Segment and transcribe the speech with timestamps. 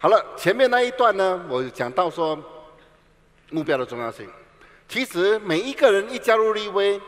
[0.00, 2.40] 好了，前面那一段呢，我讲到说
[3.50, 4.30] 目标的重要性。
[4.88, 7.00] 其实每一个人一加入 VV，VV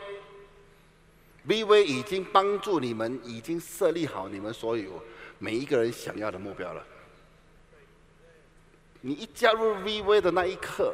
[1.83, 5.01] 已经帮助你们，已经设立好你们所有
[5.39, 6.85] 每一个人想要的目标了。
[8.99, 10.93] 你一加入 VV 的那一刻，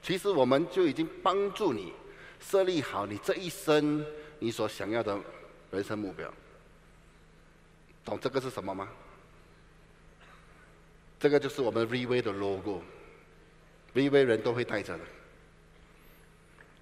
[0.00, 1.92] 其实我们就已经帮助你
[2.38, 4.06] 设立好你这一生
[4.38, 5.18] 你所想要的
[5.72, 6.32] 人生目标。
[8.04, 8.88] 懂这个是什么吗？
[11.22, 15.04] 这个就是我们 VV 的 logo，VV 人都会带着的。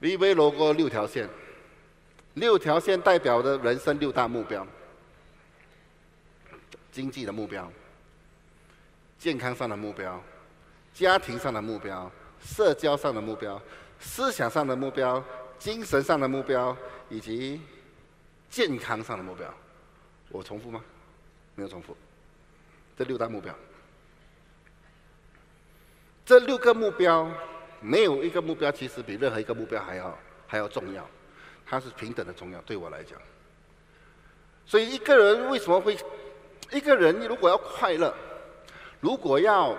[0.01, 1.29] VV logo 六条线，
[2.33, 4.67] 六条线代表的人生六大目标：
[6.91, 7.71] 经济的目标、
[9.19, 10.19] 健康上的目标。
[10.95, 12.11] 家庭上的目标、
[12.43, 13.61] 社交上的目标、
[14.01, 15.23] 思想上的目标、
[15.59, 16.75] 精神上的目标，
[17.11, 17.61] 以及
[18.49, 19.55] 健康上的目标，
[20.31, 20.83] 我重复吗？
[21.55, 21.95] 没有重复。
[22.97, 23.55] 这六大目标，
[26.31, 27.29] 这六个目标，
[27.81, 31.05] 没有一个目标其实比任何一个目标还要还要重要，
[31.67, 32.61] 它是平等的重要。
[32.61, 33.21] 对我来讲，
[34.65, 35.99] 所以一个人为什么会？
[36.71, 38.15] 一个人如果要快乐，
[39.01, 39.77] 如果要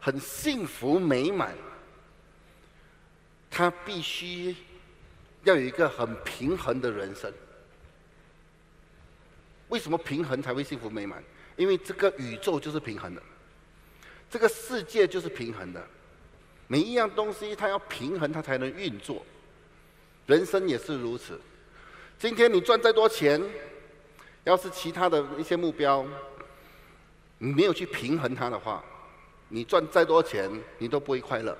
[0.00, 1.54] 很幸福美满，
[3.50, 4.56] 他必须
[5.42, 7.30] 要有一个很平衡的人生。
[9.68, 11.22] 为什么平衡才会幸福美满？
[11.56, 13.22] 因为这个宇宙就是平衡的，
[14.34, 15.80] 这个世界就是平衡的，
[16.66, 19.24] 每一样东西它要平衡，它才能运作。
[20.26, 21.40] 人生也是如此。
[22.18, 23.40] 今天你赚再多钱，
[24.42, 26.04] 要是其他的一些目标，
[27.38, 28.84] 你没有去平衡它的话，
[29.50, 31.56] 你赚再多钱，你都不会快乐。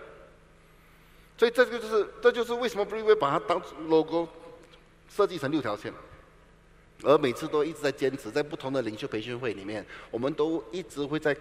[1.38, 4.28] 所以这个就是，这就是为什么 b r e v 把它当 logo
[5.08, 5.94] 设计成六条线，
[7.04, 11.36] 而每次都一直在坚持，在不同的领袖培训会里面，我们都一直会在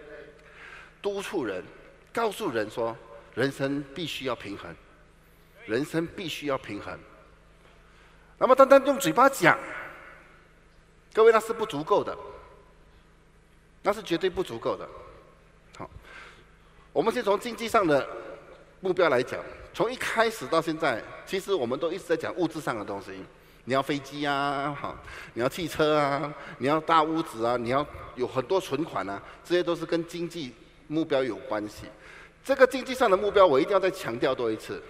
[1.03, 1.61] 督促人，
[2.13, 2.95] 告诉人说，
[3.35, 4.73] 人生必须要平衡，
[5.65, 6.97] 人生必须要平衡。
[8.37, 9.59] 那么单单用嘴巴讲，
[11.13, 12.17] 各位那是不足够的，
[13.81, 14.87] 那是绝对不足够的。
[15.77, 15.89] 好
[16.93, 18.07] 我们先从经济上的
[18.79, 19.43] 目标来讲，
[19.73, 23.11] 从一开始到现在，其实我们都一直在讲物质上的东西。
[23.65, 24.95] 你要飞机啊，哈，
[25.33, 30.53] 你要汽车啊，你要大屋子啊，你要有很多存款啊，这些都是跟经济
[30.87, 31.85] 目标有关系。
[32.43, 34.81] 这个经济上的目标，我一定要再强调多一次。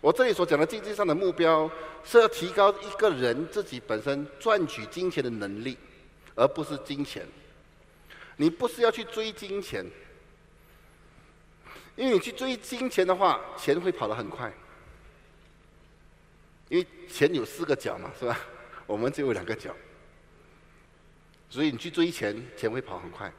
[0.00, 1.70] 我这里所讲的经济上的目标，
[2.04, 5.76] 是要提高一个人自己本身赚取金钱的能力，
[6.34, 7.26] 而不是金钱。
[8.36, 9.84] 你不是要去追金钱。
[11.96, 14.50] 因为你去追金钱的话，钱会跑得很快。
[16.68, 18.38] 因为钱有四个角嘛，是吧？
[18.86, 19.74] 我们只有两个角，
[21.50, 23.30] 所以你去追钱，钱会跑很快。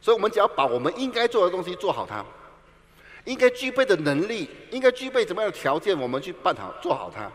[0.00, 2.24] 所以我们只要把我们应该做的东西做好它，
[3.24, 7.30] 应该具备的能力，应该具备怎么样的条件，我们去办好做好它，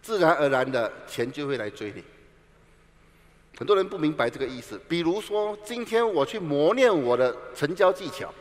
[0.00, 2.02] 自然而然的钱就会来追你。
[3.58, 8.32] 很多人不明白这个意思，比如说今天我去磨练我的成交技巧。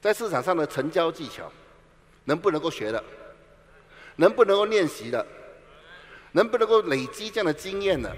[0.00, 1.50] 在市场上的成交技巧，
[2.24, 3.02] 能不能够学的？
[4.14, 5.26] 能不能够练习的？
[6.30, 8.08] 能不能够累积这样的经验呢？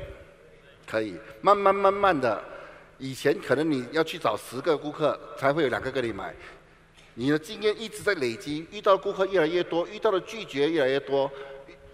[0.87, 2.43] 可以，慢慢慢慢的，
[2.99, 6.35] 以前可能你要去找十个顾客才会有两个跟你买，
[7.15, 11.31] 你的经验一直在累积，遇到顾客越来越多，遇到的拒绝越来越多，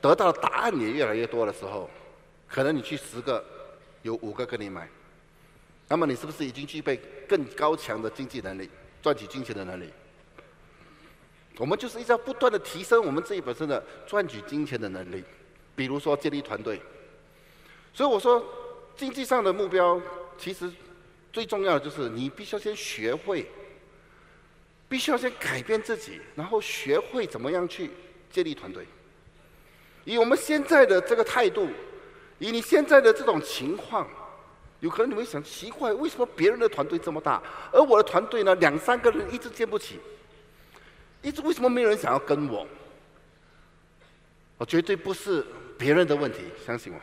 [0.01, 1.89] 得到的答案也越来越多的时候，
[2.49, 3.45] 可能你去十个，
[4.03, 4.89] 有五个跟你买，
[5.89, 6.99] 那么你是不是已经具备
[7.29, 8.69] 更高强的经济能力？
[9.03, 9.91] 赚取金钱的能力，
[11.59, 15.23] 我们就是一直要不断的提升我们自己本身的赚取金钱的能力。
[15.77, 16.81] 比如说建立团队，
[17.93, 18.43] 所以我说
[18.97, 20.01] 经济上的目标，
[20.39, 20.73] 其实
[21.35, 23.45] 最重要的就是你必须要先学会，
[24.89, 27.91] 必须要先改变自己，然后学会怎么样去
[28.31, 28.87] 建立团队。
[30.05, 31.69] 以我们现在的这个态度，
[32.39, 34.09] 以你现在的这种情况。
[34.81, 37.43] 有可能你会想奇怪，为什么别人的团队这么大，
[37.73, 39.99] 而我的团队呢，两三个人一直建不起，
[41.23, 42.67] 一直为什么没有人想要跟我？
[44.59, 45.43] 我绝对不是
[45.79, 47.01] 别人的问题，相信我，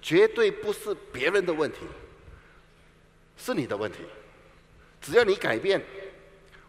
[0.00, 1.78] 绝对不是别人的问题，
[3.36, 3.98] 是你的问题。
[5.00, 5.82] 只要你改变，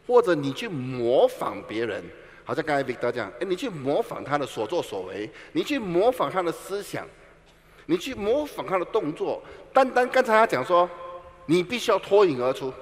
[0.07, 2.03] 或者你去模仿别人，
[2.43, 7.07] 好像刚才 Victor 讲，哎，你去模仿他的所作所为，你去模仿他的思想。
[7.85, 9.43] 你去模仿他的动作，
[9.73, 10.89] 单单刚才他讲说，
[11.47, 12.73] 你必须要脱颖而出，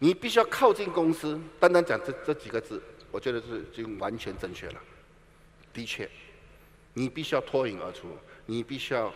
[0.00, 2.82] 你必须要靠近公司，单单讲这这几个字，
[3.12, 4.74] 我觉得是已经完全正确了。
[5.72, 6.10] 的确，
[6.94, 8.08] 你必须要脱颖而出，
[8.46, 9.14] 你必须要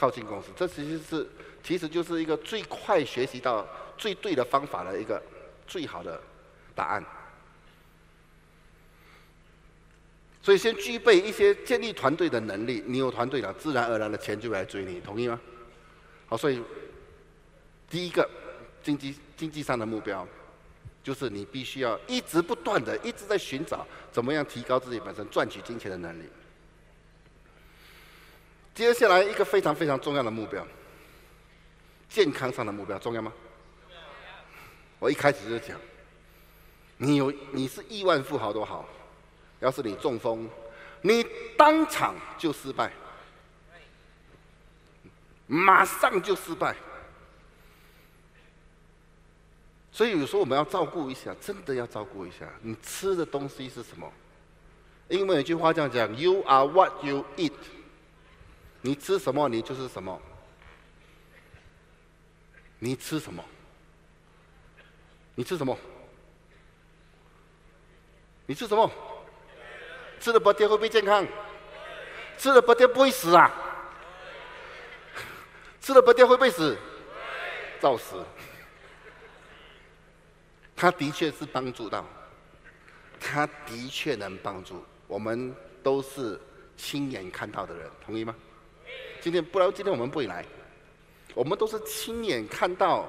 [0.00, 1.28] 靠近公司，这其实是
[1.62, 3.68] 其实就是一个最快学习到、
[3.98, 5.22] 最对的方法的一个
[5.66, 6.18] 最好的
[6.74, 7.04] 答案。
[10.42, 15.38] 所以先具备一些建立团队的能力，你有团队了，自然而然的钱就来追你，同意吗？
[16.26, 16.62] 好，所以
[17.90, 18.26] 第一个
[18.82, 20.26] 经济经济上的目标，
[21.02, 26.24] 就是你必须要一直不断的一直在寻找怎么样提高自己本身赚取金钱的能力。
[28.80, 30.66] 接下来一个非常非常重要的目标，
[32.08, 33.30] 健康上的目标重要吗？
[34.98, 35.78] 我一开始就讲，
[36.96, 38.88] 你有你是亿万富豪都好。
[39.58, 40.48] 要是你中风，
[41.02, 41.22] 你
[41.58, 42.90] 当场就失败，
[45.46, 46.74] 马上就失败。
[49.92, 52.48] 所以有时候我们要照顾一下，真的要照顾一下。
[52.62, 54.10] 你吃的东西是什么？
[55.08, 57.52] 因为有句话这样讲：“You are what you eat。”
[58.82, 60.20] 你吃什么，你就是什么。
[62.78, 63.44] 你吃什么？
[65.34, 65.76] 你吃什么？
[68.46, 68.90] 你吃什么？
[70.18, 71.26] 吃了不跌会不会健康？
[72.38, 73.50] 吃了不跌不会死啊？
[75.80, 76.76] 吃了不跌会不会死？
[77.80, 78.24] 造死。
[80.74, 82.04] 他的确是帮助到，
[83.20, 84.82] 他的确能帮助。
[85.06, 86.40] 我们都是
[86.76, 88.34] 亲眼看到的人，同意吗？
[89.20, 90.44] 今天不然今天我们不会来。
[91.32, 93.08] 我们都是亲眼看到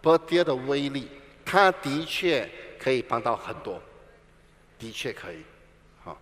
[0.00, 1.08] 不跌的威力，
[1.44, 2.48] 他的确
[2.78, 3.82] 可以帮到很多，
[4.78, 5.38] 的确可以。
[6.04, 6.16] 好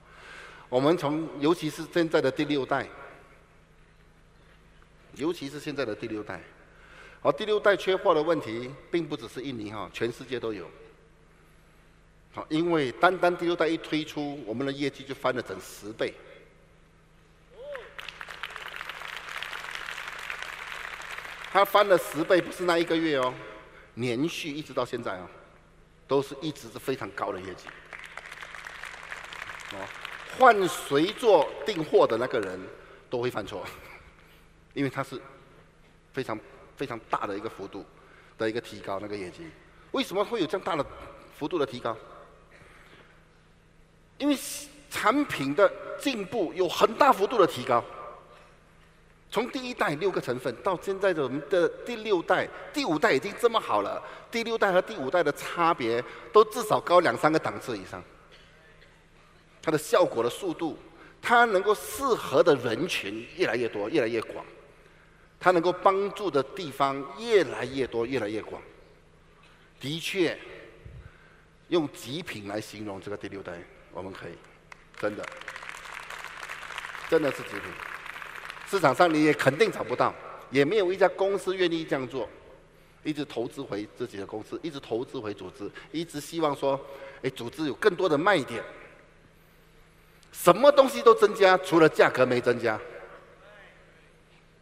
[0.71, 2.89] 我们从，尤其是现在的第六代，
[5.17, 6.41] 尤其是现在的第六代，
[7.21, 10.67] 而第六代缺货的问题，并不只是印尼哈，全世界都有。
[12.33, 16.15] 好，因为单单第六代一推出，我们的业绩就翻了整十倍。
[21.55, 23.33] 他翻了十倍，不是那一个月哦，
[23.95, 25.29] 连续一直到现在哦，
[26.09, 27.69] 都是一直是非常高的业绩。
[29.71, 29.79] 哦。
[30.37, 32.61] 换谁做订货的那个人
[33.09, 33.65] 都会犯错，
[34.75, 35.17] 因为他是
[36.13, 36.37] 非常
[36.77, 37.87] 非常大的一个幅度
[38.37, 39.49] 的一个提高那个业绩。
[39.93, 40.85] 为什么会有这样大的
[41.39, 41.97] 幅度的提高？
[44.19, 44.37] 因为
[44.91, 47.85] 产品的进步有很大幅度的提高。
[49.35, 54.01] 从第一代六个成分到现在的我们的第六代、第五代已经这么好了，
[54.31, 56.01] 第六代和第五代的差别
[56.33, 58.01] 都至少高两三个档次以上。
[59.61, 60.79] 它的效果的速度，
[61.21, 64.47] 它能够适合的人群越来越多、越来越广，
[65.41, 68.63] 它能够帮助的地方越来越多、越来越广。
[69.81, 70.39] 的确，
[71.71, 73.55] 用极品来形容这个第六代，
[73.91, 74.39] 我们可以，
[74.97, 75.27] 真的，
[77.11, 77.63] 真的是极品。
[78.75, 80.13] 市场上你也肯定找不到，
[80.51, 82.29] 也没有一家公司愿意这样做，
[83.05, 86.81] 一直投资回自己的公司，一直投资回组织，一直希望说，
[87.23, 88.61] 哎，组织有更多的卖点。
[90.33, 92.77] 什么东西都增加，除了价格没增加。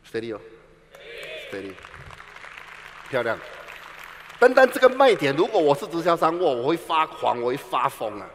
[0.06, 0.40] steady 哦
[1.50, 1.72] ，steady，
[3.08, 3.38] 漂亮。
[4.38, 8.28] 单单这个卖点，如果我是直销商，我我会发狂，我会发疯啊！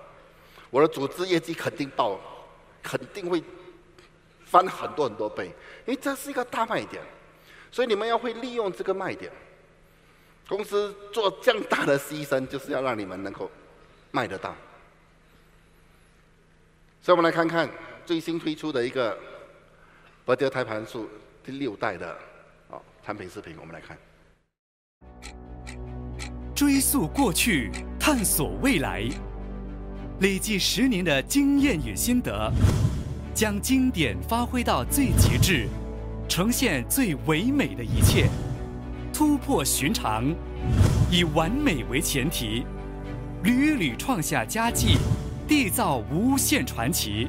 [0.72, 2.20] 我的组织业绩肯定爆，
[2.82, 3.44] 肯定会
[4.50, 5.48] 翻很多很多倍，
[5.86, 7.04] 因为这是一个大卖点。
[7.72, 9.32] 所以你们要会利用这个卖点。
[10.48, 13.52] 公司做这样大的牺牲，就是要让你们能够
[14.12, 14.56] 卖得到。
[17.02, 17.70] 所以我们来看看
[18.06, 19.18] 最新推出的一个
[20.24, 21.10] 博德胎盘素
[21.44, 22.18] 第六代的
[22.70, 23.98] 哦产品视频，我们来看。
[26.56, 27.70] 追溯过去，
[28.00, 29.04] 探索未来，
[30.22, 32.52] 累计十年的经验与心得，
[33.38, 35.68] 将经典发挥到最极致，
[36.28, 38.28] 呈现最唯美的一切，
[39.14, 40.26] 突破寻常，
[41.12, 42.66] 以完美为前提，
[43.44, 44.98] 屡屡创下佳绩。
[45.48, 47.28] 缔造无限传奇，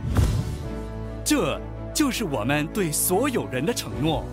[1.23, 1.61] 这
[1.95, 4.25] 就是我们对所有人的承诺。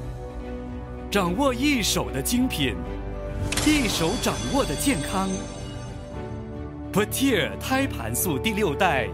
[1.12, 2.74] 掌握一手的精品，
[3.68, 5.30] 一手掌握的健康。
[6.94, 9.10] Petir 胎盘素第六代，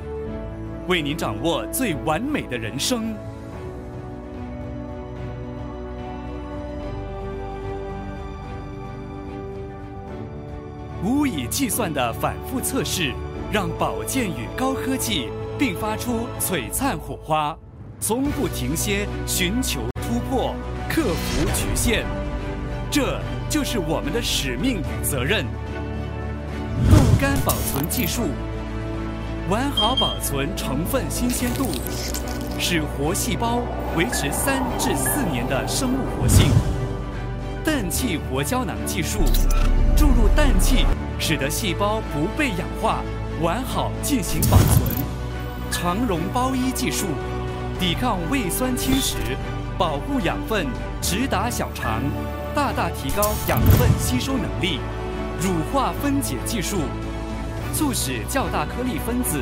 [0.88, 3.13] 为您掌握最完美的人生。
[11.03, 13.13] 无以计算的反复测试。
[13.53, 15.27] 让保健与高科技
[15.59, 17.53] 并发出璀璨火花，
[18.00, 20.55] 从不停歇，寻求突破，
[20.88, 22.05] 克服局限，
[22.89, 23.19] 这
[23.50, 25.45] 就是我们的使命与责任。
[26.89, 28.21] 冻干保存技术，
[29.50, 31.67] 完好保存成分新鲜度，
[32.60, 33.60] 使活细胞
[33.98, 36.51] 维持三至四年的生物活性。
[37.63, 39.19] 氮气活胶囊技术，
[39.95, 40.86] 注入氮气，
[41.19, 43.01] 使得细胞不被氧化，
[43.41, 44.81] 完好进行保存。
[45.69, 47.07] 肠溶包衣技术，
[47.79, 49.15] 抵抗胃酸侵蚀，
[49.77, 50.67] 保护养分
[51.01, 52.01] 直达小肠，
[52.55, 54.79] 大大提高养分吸收能力。
[55.41, 56.77] 乳化分解技术，
[57.73, 59.41] 促使较大颗粒分子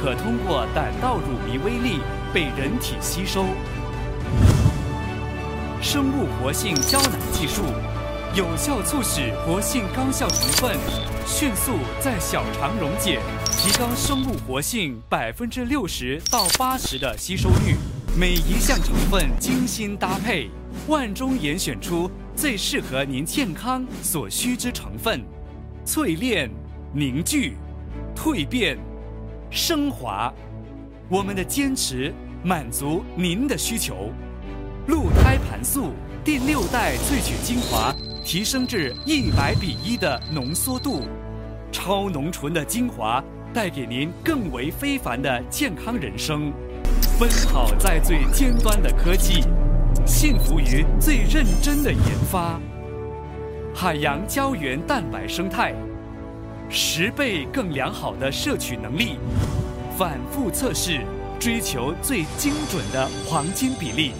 [0.00, 2.00] 可通过胆道乳糜微粒
[2.32, 3.46] 被人体吸收。
[5.82, 7.62] 生物活性胶囊技术，
[8.34, 10.76] 有效促使活性高效成分
[11.26, 13.18] 迅速在小肠溶解，
[13.50, 17.76] 提高生物活性百分之六十到八十的吸收率。
[18.18, 20.50] 每一项成分精心搭配，
[20.88, 25.24] 万中严选出最适合您健康所需之成分。
[25.86, 26.50] 淬炼、
[26.92, 27.56] 凝聚、
[28.14, 28.78] 蜕变、
[29.50, 30.32] 升华，
[31.08, 32.12] 我们的坚持
[32.42, 34.10] 满足您的需求。
[34.86, 35.92] 鹿胎盘素
[36.24, 41.02] 第六代萃取精华，提升至一百比一的浓缩度，
[41.70, 46.52] 超浓醇的精华带给您更为非凡的健康人生。
[47.18, 49.44] 奔跑在最尖端的科技，
[50.06, 52.58] 幸福于最认真的研发。
[53.74, 55.74] 海洋胶原蛋白生态，
[56.72, 59.18] 十倍更良好的摄取能力，
[59.98, 61.00] 反复测试，
[61.36, 64.12] 追求最精准的黄金比例。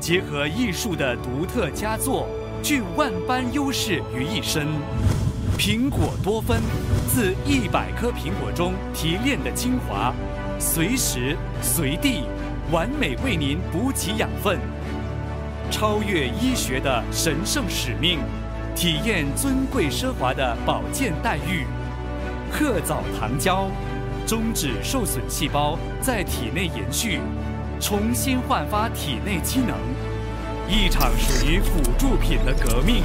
[0.00, 2.26] 结合艺术的独特佳作，
[2.62, 4.68] 聚万般优势于一身。
[5.58, 6.62] 苹果多酚，
[7.06, 10.14] 自一百颗苹果中提炼的精华，
[10.58, 12.22] 随时随地
[12.72, 14.58] 完美为您补给养分。
[15.70, 18.20] 超越医学的神圣使命，
[18.78, 21.66] 体验尊贵奢华的保健待遇。
[22.48, 23.68] 褐藻糖胶，
[24.24, 27.18] 终止受损细胞在体内延续。
[27.80, 29.74] 重新焕发体内机能，
[30.68, 33.02] 一场属于辅助品的革命，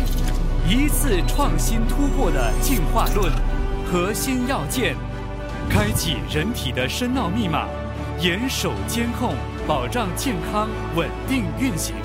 [0.69, 3.33] 一次创新突破的进化论，
[3.91, 4.95] 核心要件，
[5.67, 7.67] 开启人体的深奥密码，
[8.19, 9.33] 严守监控，
[9.67, 11.95] 保障健康稳定运行，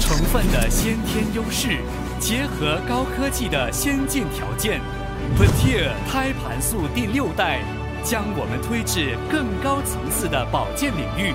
[0.00, 1.76] 成分的先天优势，
[2.22, 4.80] 结合高科技的先进条件
[5.36, 7.58] p e t i r 胎盘素第六代，
[8.04, 11.34] 将我们推至更高层次的保健领域。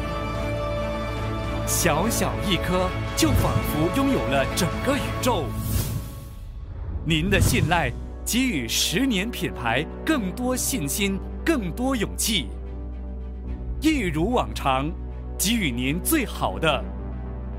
[1.68, 5.44] 小小一颗，就仿佛拥有了整个宇宙。
[7.04, 7.92] 您的信赖，
[8.26, 12.48] 给予十年品牌更多信心，更多勇气。
[13.82, 14.90] 一如往常，
[15.38, 16.82] 给予您最好的，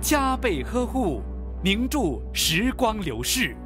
[0.00, 1.20] 加倍呵护，
[1.62, 3.57] 凝住时光流逝。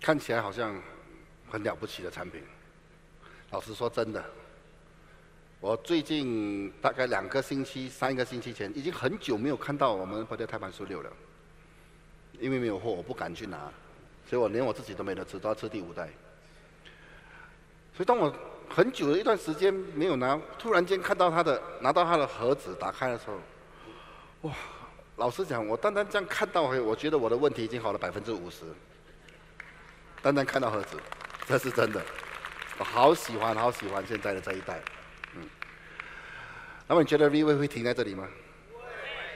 [0.00, 0.74] 看起来好像。
[1.52, 2.40] 很了不起的产品。
[3.50, 4.24] 老实说，真的，
[5.60, 11.12] 我最近大概两个星期、三个星期前，已经很久没有看到我们博德胎盘素六了。
[12.40, 13.70] 因为没有货，我不敢去拿，
[14.26, 16.08] 所以我连我自己都没得吃，都要吃第五代。
[17.92, 18.34] 所以当我
[18.74, 24.54] 很久的一段时间没有拿，突然间看到他的拿到他的盒子打开的时候，哇！
[25.16, 28.64] 老实讲，我单单这样看到，我觉得我的问题已经好了百分之五十。
[30.22, 30.96] 单单看到盒子。
[31.46, 32.00] 这是真的，
[32.78, 34.80] 我好喜欢，好喜欢现在的这一代，
[35.34, 35.46] 嗯。
[36.86, 38.26] 那么你觉得 V V 会停在这里吗？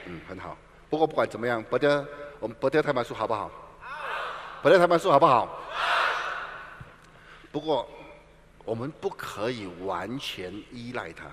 [0.05, 0.57] 嗯，很好。
[0.89, 2.03] 不过不管怎么样，博德，
[2.39, 3.51] 我们不掉台板树好不好？
[3.79, 3.99] 好。
[4.63, 5.27] 博德台板树好不？
[5.27, 5.61] 好。
[7.51, 7.87] 不过，
[8.67, 11.23] 我们不可以完全依赖它。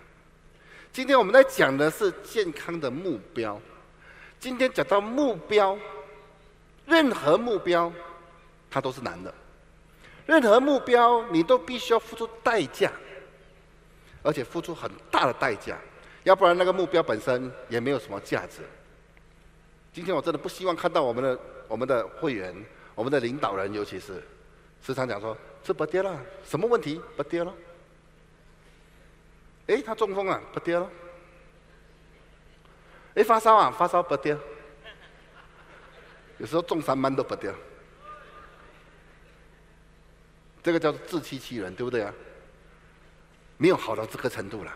[0.92, 3.60] 今天我们在讲的是健康的目标。
[4.38, 5.76] 今天讲到目标，
[6.86, 7.92] 任何目标，
[8.70, 9.34] 它都是难的。
[10.26, 12.92] 任何目标，你都必须要付出代价，
[14.22, 15.76] 而且付出很大的代价，
[16.22, 18.60] 要不然那个目标本身也没有什么价值。
[19.92, 22.54] 今天我真的不希望看到我们的我们的会员、
[22.94, 24.22] 我们的领导人，尤其是
[24.84, 27.00] 时常讲说：“这不跌了，什么问题？
[27.16, 27.54] 不跌了？”
[29.66, 30.90] 哎，他中风啊，不跌了。
[33.14, 34.36] 哎，发烧啊，发烧不跌。
[36.38, 37.54] 有时候中三班都不跌。
[40.62, 42.12] 这个叫做自欺欺人，对不对啊？
[43.56, 44.74] 没有好到这个程度了，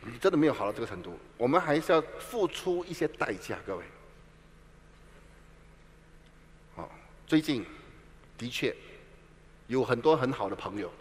[0.00, 1.18] 你真的没有好到这个程度。
[1.36, 3.84] 我们还是要付出一些代价，各位。
[6.76, 6.88] 好，
[7.32, 7.64] 最近
[8.36, 8.76] 的确
[9.66, 10.92] 有很多很好的朋友，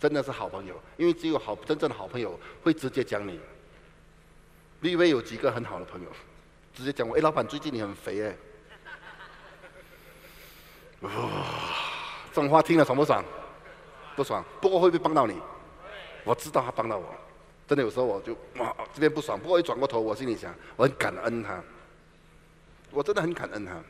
[0.00, 3.38] 真的是好朋友，因为只有好真正的好朋友会直接讲你。
[4.80, 6.08] 你以为有几个很好的朋友，
[6.74, 8.36] 直接讲我，哎，老板，最近你很肥哎。
[11.02, 11.10] 哇，
[12.32, 13.24] 这种话听了爽不爽？
[14.16, 14.44] 不爽。
[14.60, 15.40] 不过会不会帮到你？
[16.24, 17.14] 我知道他帮到我，
[17.68, 21.62] 真的有时候我就哇这边不爽，不过一转过头，我心里想，我很感恩他，
[22.90, 23.80] 我真的很感恩他。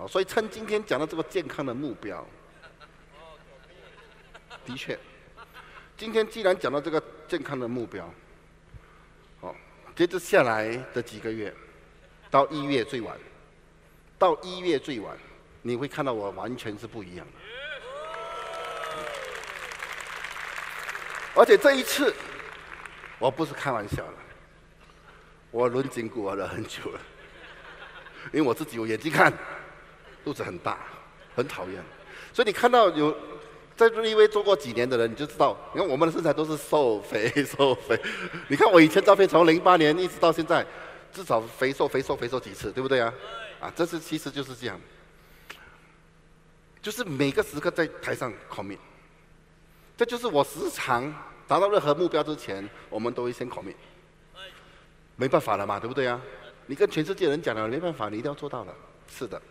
[0.00, 2.26] 好，所以趁今天讲到这个健康的目标，
[4.64, 4.98] 的确，
[5.94, 8.10] 今天既然讲到这个健康的目标，
[9.42, 9.54] 好，
[9.94, 11.54] 接着下来的几个月，
[12.30, 13.14] 到一月最晚，
[14.18, 15.14] 到一月最晚，
[15.60, 17.32] 你会看到我完全是不一样的。
[21.34, 22.14] 而且这一次，
[23.18, 24.14] 我不是开玩笑的，
[25.50, 27.00] 我轮筋骨了很久了，
[28.32, 29.30] 因为我自己有眼睛看，
[30.30, 30.78] 肚子很大，
[31.34, 31.82] 很讨厌。
[32.32, 33.12] 所以你看到有
[33.74, 38.00] 在瑞威做过几年的人，你就知道，你看我们的身材都是瘦肥 瘦肥。
[38.46, 40.64] 你看我以前照片，从零八年一直到现在，
[41.12, 43.12] 至少肥瘦肥瘦肥瘦几次，对不对啊？
[43.58, 44.80] 啊，这是其实就是这样，
[46.80, 48.78] 就是每个时刻在台上 commit。
[49.96, 51.12] 这就是我时常
[51.48, 53.74] 达到任何目标之前，我们都会先考虑。
[55.16, 56.20] 没办法了嘛，对不对啊？
[56.66, 58.72] 你跟全世界人讲了，没办法，你一定要做到了。
[59.08, 59.42] 是的，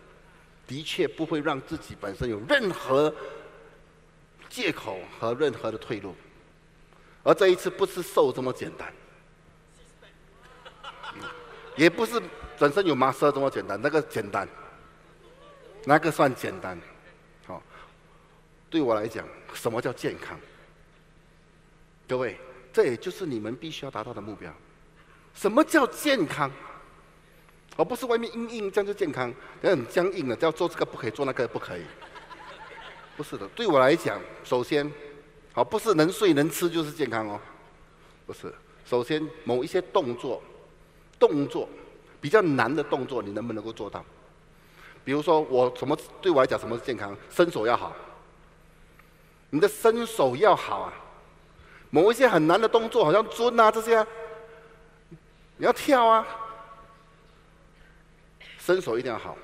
[0.70, 3.12] 的确不会让自己本身有任何
[4.48, 6.16] 借口和任何的退路。
[7.24, 8.94] 而这一次不是瘦这么简单，
[11.76, 12.22] 也不是
[12.60, 14.48] 本身有马色这么简单，那个简单，
[15.86, 16.80] 那个算简单。
[17.48, 17.62] 好，
[18.70, 19.28] 对我来讲。
[19.56, 20.40] 什么叫健康？
[22.08, 22.38] 各位，
[22.72, 24.54] 这也就是你们必须要达到的目标。
[25.34, 26.52] 什么叫健康？
[27.80, 31.82] 而不是外面硬硬这样就健康，人很僵硬的，要做这个不可以，做那个不可以。
[33.16, 34.92] 不是的，对我来讲，首先，
[35.54, 37.40] 好，不是能睡能吃就是健康哦。
[38.26, 40.44] 不是，首先某一些动作，
[41.18, 41.70] 动作
[42.20, 44.04] 比较难的动作，你能不能够做到？
[45.06, 47.16] 比如说，我什么对我来讲什么是健康？
[47.30, 47.96] 伸手要好。
[49.52, 50.94] 你的伸手要好啊，
[51.92, 54.06] 某一些很难的动作，好像蹲啊这些，
[55.56, 56.28] 你要跳啊，
[58.70, 59.36] 身手一定要好。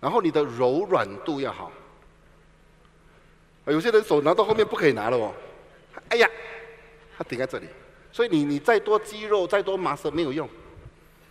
[0.00, 1.70] 然后你的柔软度要好，
[3.66, 5.32] 有些人手拿到后面不可以拿了哦，
[6.08, 6.28] 哎呀，
[7.16, 7.66] 他顶在这里，
[8.10, 10.48] 所以你你再多肌肉再多麻绳没有用，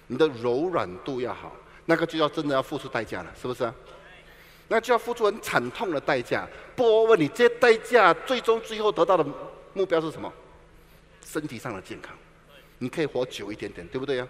[0.08, 1.54] 你的柔软度要好，
[1.86, 3.70] 那个就要真的要付出代价了，是不是？
[4.70, 6.48] 那就要付出很惨痛的代价。
[6.78, 9.26] 不，我问你，这代价最终最后得到的
[9.74, 10.32] 目标是什么？
[11.26, 12.16] 身体上的健康，
[12.80, 14.28] 你可以活久一点点，对不对呀？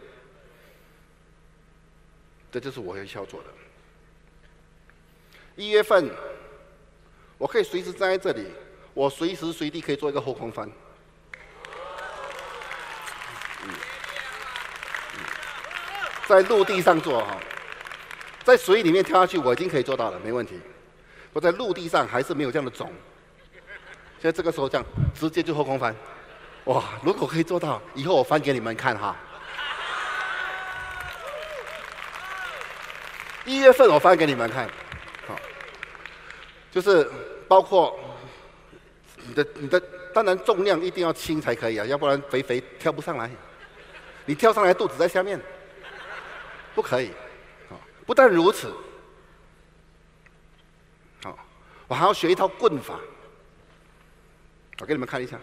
[2.54, 3.48] 这就是我需要做的。
[5.56, 6.08] 一月份，
[7.40, 8.46] 我可以随时站在这里，
[8.94, 10.70] 我随时随地可以做一个后空翻。
[16.28, 17.40] 在陆地上做哈。
[18.44, 20.60] 在水里面跳下去，我已经可以做到了，没问题。
[21.32, 22.92] 我在陆地上还是没有这样的种。
[24.22, 24.86] 现在这个时候这样，
[25.16, 25.96] 直接就后空翻，
[26.66, 26.84] 哇！
[27.02, 29.16] 如果可以做到，以后我翻给你们看哈。
[33.46, 34.68] 一月份我翻给你们看，
[35.28, 35.38] 好，
[36.72, 37.10] 就是
[37.48, 38.00] 包括
[39.28, 39.82] 你的你的，
[40.14, 43.30] 当然重量一定要轻才可以啊，要不然肥肥跳不上来。
[44.26, 45.40] 你跳上来肚子在下面，
[46.74, 47.12] 不可以。
[47.70, 47.78] 好。
[48.06, 48.74] 不但如此，
[51.24, 51.38] 好，
[51.88, 52.98] 我还要学一套棍法，
[54.80, 55.38] 我给你们看一下。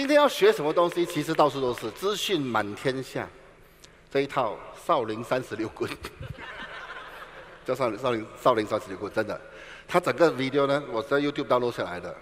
[0.00, 1.04] 今天要学什么东西？
[1.04, 3.28] 其实到处都是资讯满天下。
[4.10, 5.90] 这一套少林三十六棍，
[7.66, 9.38] 叫少林少林少林三十六棍，真的。
[9.86, 12.16] 它整个 video 呢，我在 YouTube 上录下来的，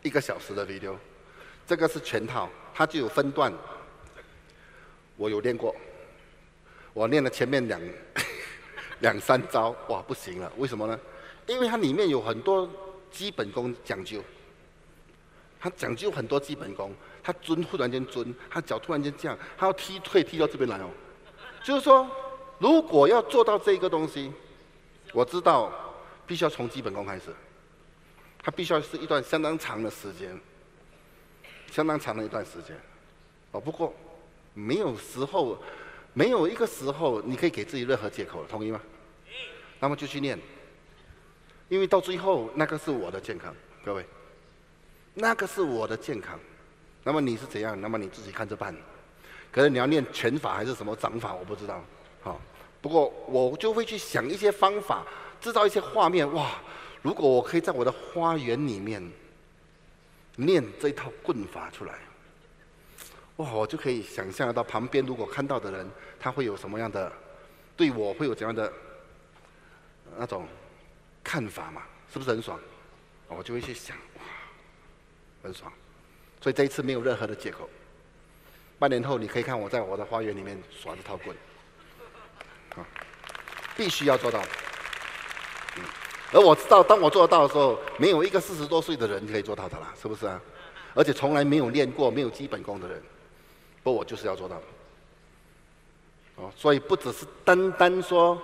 [0.00, 0.96] 一个小时的 video。
[1.66, 3.52] 这个是全套，它就有分段。
[5.18, 5.76] 我有练过，
[6.94, 7.78] 我练了前面两
[9.00, 10.98] 两三招，哇，不行了，为什么呢？
[11.46, 12.66] 因为它里面有很多
[13.10, 14.24] 基本功讲究，
[15.60, 16.90] 它讲究很多基本功。
[17.28, 20.88] 他蹲，突然间蹲，他脚突然间这样，他要踢退踢到这边来哦。
[21.62, 22.08] 就是说，
[22.58, 24.32] 如果要做到这个东西，
[25.12, 25.70] 我知道
[26.26, 27.24] 必须要从基本功开始，
[28.42, 30.40] 他必须要是一段相当长的时间，
[31.70, 32.74] 相当长的一段时间。
[33.50, 33.94] 哦，不过
[34.54, 35.62] 没有时候，
[36.14, 38.80] 没有一个时候你可以给自己任何借口了，同意吗？
[39.80, 40.38] 那么就去练，
[41.68, 44.02] 因为到最后那个是我的健康，各位，
[45.12, 46.40] 那个是我的健康。
[47.08, 47.80] 那么你是怎样？
[47.80, 48.76] 那么你自己看着办。
[49.50, 51.82] 可是你要练拳法还是什么掌法，我不知道。
[52.20, 52.38] 好，
[52.82, 55.06] 不过我就会去想一些方法，
[55.40, 56.30] 制造一些画面。
[56.34, 56.60] 哇，
[57.00, 59.02] 如果我可以在我的花园里面
[60.36, 61.94] 练这套棍法出来，
[63.36, 65.90] 哇，我就可以想象到旁边如果看到的人，
[66.20, 67.10] 他会有什么样的，
[67.74, 68.70] 对我会有怎样的
[70.18, 70.46] 那种
[71.24, 71.80] 看法嘛？
[72.12, 72.60] 是不是很爽？
[73.28, 74.22] 我就会去想，哇，
[75.42, 75.72] 很爽。
[76.40, 77.68] 所以这一次没有任何的借口。
[78.78, 81.36] 半年后你可以看我在我的花园里面耍这套棍，
[82.76, 82.86] 啊，
[83.76, 84.40] 必须要做到。
[85.76, 85.82] 嗯，
[86.32, 90.40] 而我知道，当我做到的时候，没有一个四十多岁的人可以做到的啦，是不是啊？
[90.94, 93.02] 而且从来没有练过、没有基本功的人，
[93.82, 94.62] 不，我就是要做到。
[96.36, 98.40] 哦，所以不只是单单说，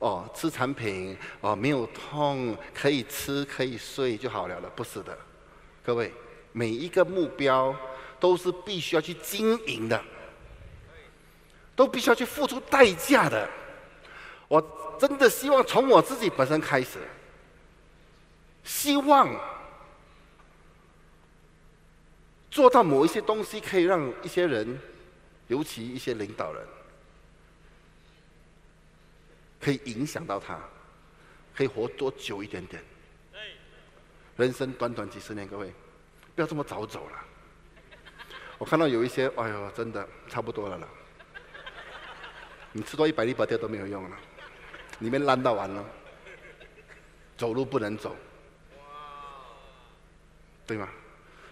[0.00, 5.16] 哦，吃产品，哦，没有痛，可以吃可以睡就好了了，不是的，
[5.84, 6.12] 各位。
[6.56, 7.74] 每一个目标
[8.20, 10.00] 都是必须要去经营的，
[11.74, 13.50] 都必须要去付出代价的。
[14.46, 17.00] 我真的希望从我自己本身开始，
[18.62, 19.28] 希望
[22.52, 24.78] 做到某一些东西，可以让一些人，
[25.48, 26.64] 尤其一些领导人，
[29.60, 30.56] 可以影响到他，
[31.52, 32.80] 可以活多久一点点。
[34.36, 35.72] 人生短短几十年，各位。
[36.34, 37.24] 不要这么早走了。
[38.58, 40.88] 我看到有一些，哎呦，真的差不多了了。
[42.72, 44.16] 你吃多一百粒白条都没有用了，
[44.98, 45.84] 里面烂到完了，
[47.36, 48.16] 走路不能走，
[50.66, 50.88] 对吗？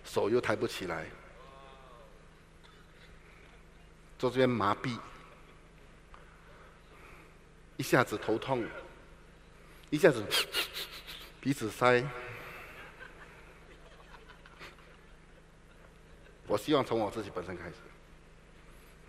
[0.05, 1.07] 手又抬不起来，
[4.19, 4.99] 坐这边麻痹，
[7.77, 8.67] 一下子头痛，
[9.91, 10.25] 一下子
[11.41, 12.05] 鼻子塞。
[16.53, 17.77] 我希望从我自己本身开始，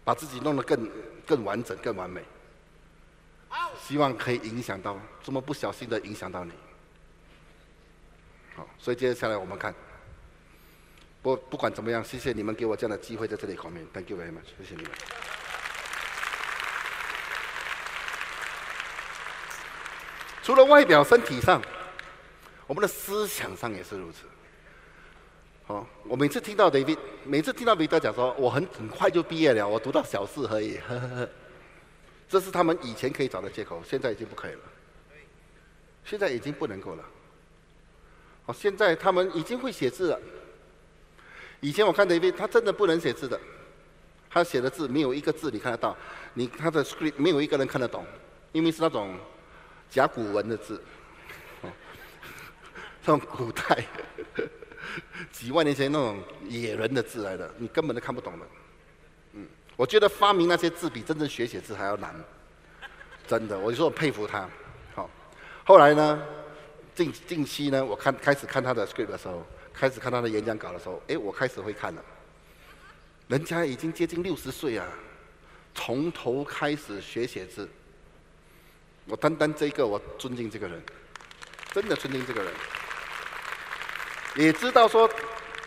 [0.06, 0.89] 把自己弄得更
[1.27, 2.23] 更完整、更完美。
[3.86, 6.53] 希望可以影响到，这么不小心的影响到你。
[8.56, 9.75] 好，所以接下来我们看，
[11.21, 14.91] 不不管怎么样，谢谢你们给我这样的机会在这里考面，Thank you very much，谢谢你们。
[20.41, 21.62] 除了外表、身体上，
[22.67, 24.19] 我们的思想上也是如此。
[25.67, 30.78] 哦，我每次听到 David，每次听到彼得讲说，我很很快就毕业了，我读到小四而已，
[32.28, 34.60] 这是他们以前可以找的借口，现在已经不可以了，
[36.04, 37.04] 现在已经不能够了。
[38.45, 40.19] 哦，现在他们已经会写字了。
[41.62, 43.39] 以前我看 David，他真的不能写字的，
[44.30, 45.95] 他写的字没有一个字你看得到，
[46.34, 48.06] 你他的 script 没有一个人看得懂，
[48.52, 49.17] 因为是那种
[49.89, 50.84] 甲骨文的字，
[51.63, 51.71] 哦，
[53.02, 53.86] 这种古代。
[55.32, 58.46] 几万年前那种野人的字来的，你根本都看不懂的。
[59.34, 62.13] 嗯，我觉得发明那些字比真正学写字还要难，
[63.28, 63.58] 真的。
[63.58, 64.48] 我就说我佩服他。
[64.96, 65.10] 好，
[65.63, 66.22] 后来呢，
[66.93, 72.04] 近近期呢，我看开始看他的 script 的时候，开始看他的演讲稿的时候，哎，我开始会看了。
[73.28, 74.88] 人家已经接近六十岁啊，
[75.74, 77.67] 从头开始学写字。
[79.06, 80.82] 我单单这个，我尊敬这个人，
[81.74, 82.54] 真的尊敬这个人。
[84.36, 85.10] 也知道说，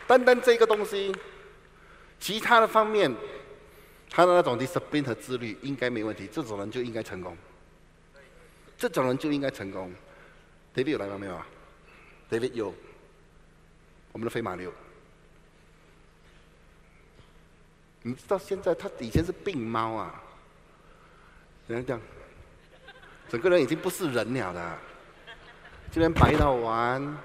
[0.07, 1.15] 单单这个东西，
[2.19, 3.15] 其他的方面，
[4.11, 7.37] 他的那种 discipline 和自律应该没问题，这种人就应该成功。
[8.77, 9.93] 这种人就应该成功。
[10.75, 11.17] David 有来吗？
[11.17, 11.47] 没有啊
[12.31, 12.75] ？David 有，
[14.13, 14.73] 我们的飞马六。
[18.03, 20.23] 你知道现在他以前是病猫啊，
[21.67, 22.01] 怎样讲？
[23.29, 24.79] 整个人已经不是人了的，
[25.91, 27.17] 今天白到完。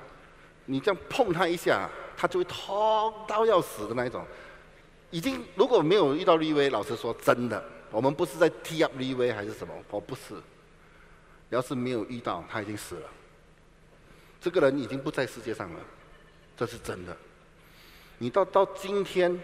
[0.66, 4.26] 你这样碰他一下，他就会痛到要死的那一种。
[5.10, 10.36] 已经如果没有遇到立威，老实说，真的，我们不是在踢 up 立威还是什么，我不是。
[11.50, 13.10] 要是没有遇到，他已经死了。
[14.40, 15.80] 这个人已经不在世界上了，
[16.56, 17.16] 这是真的。
[18.20, 19.38] 你到到今天，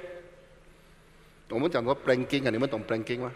[1.49, 3.31] 我们讲过 blanking 啊，你们懂 blanking 吗？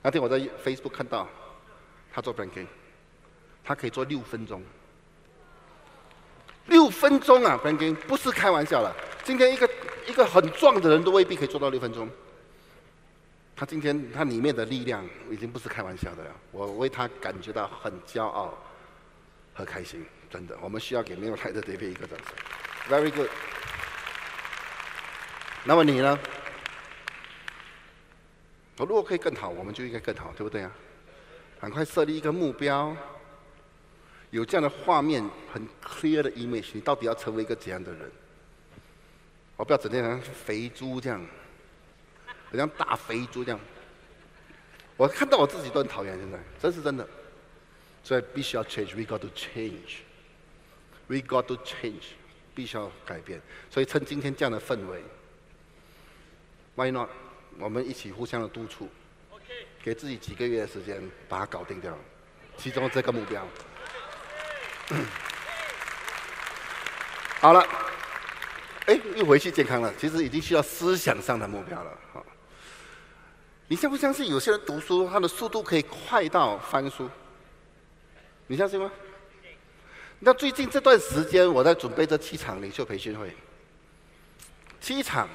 [0.00, 1.28] 那天我在 Facebook 看到
[2.10, 2.66] 他做 blanking，
[3.62, 4.62] 他可以做六分钟。
[6.66, 8.94] 六分钟啊，Frankie，不是开玩笑了。
[9.24, 9.68] 今天一个
[10.06, 12.08] 一个很壮的人都未必可以做到六分钟。
[13.54, 18.56] 他今天他里面的力量已经不是开玩笑的了，我为他感觉到很骄傲
[19.54, 20.56] 和开心，真的。
[20.60, 22.34] 我们需要给没有来的这边一个掌声
[22.90, 23.28] ，Very good。
[25.64, 26.18] 那么你呢？
[28.78, 30.72] 我如果可以更好，我们就应该更好，对不对啊？
[31.60, 32.96] 赶快设立一个目标，
[34.32, 38.10] 有这样的画面，很 clear 的 image，你到底要成为一个怎样的人？
[39.56, 41.24] 我不要整天像肥猪这样。
[42.54, 43.60] 像大肥猪这样，
[44.96, 46.18] 我看到我自己都很讨厌。
[46.18, 47.08] 现在，真是真的，
[48.02, 48.94] 所以必须要 change。
[48.94, 50.00] We got to change.
[51.06, 52.12] We got to change.
[52.54, 53.40] 必须要改变。
[53.70, 55.02] 所以趁今天这样的氛围
[56.74, 57.08] ，Why not？
[57.58, 58.88] 我们一起互相的督促，
[59.82, 61.96] 给自己几个月的时间把它搞定掉。
[62.58, 63.46] 其中这个目标，
[67.40, 67.66] 好了，
[68.86, 69.92] 哎，又回去健康了。
[69.98, 71.90] 其实已经需要思想上的目标了。
[72.12, 72.24] 好。
[73.68, 77.08] 你相不相信有些人读书，他的速度可以快到翻书？
[78.48, 78.90] 你相信吗？
[80.18, 83.34] 那最近这段时间，我在准备这七场领袖培训会，
[84.80, 85.28] 七场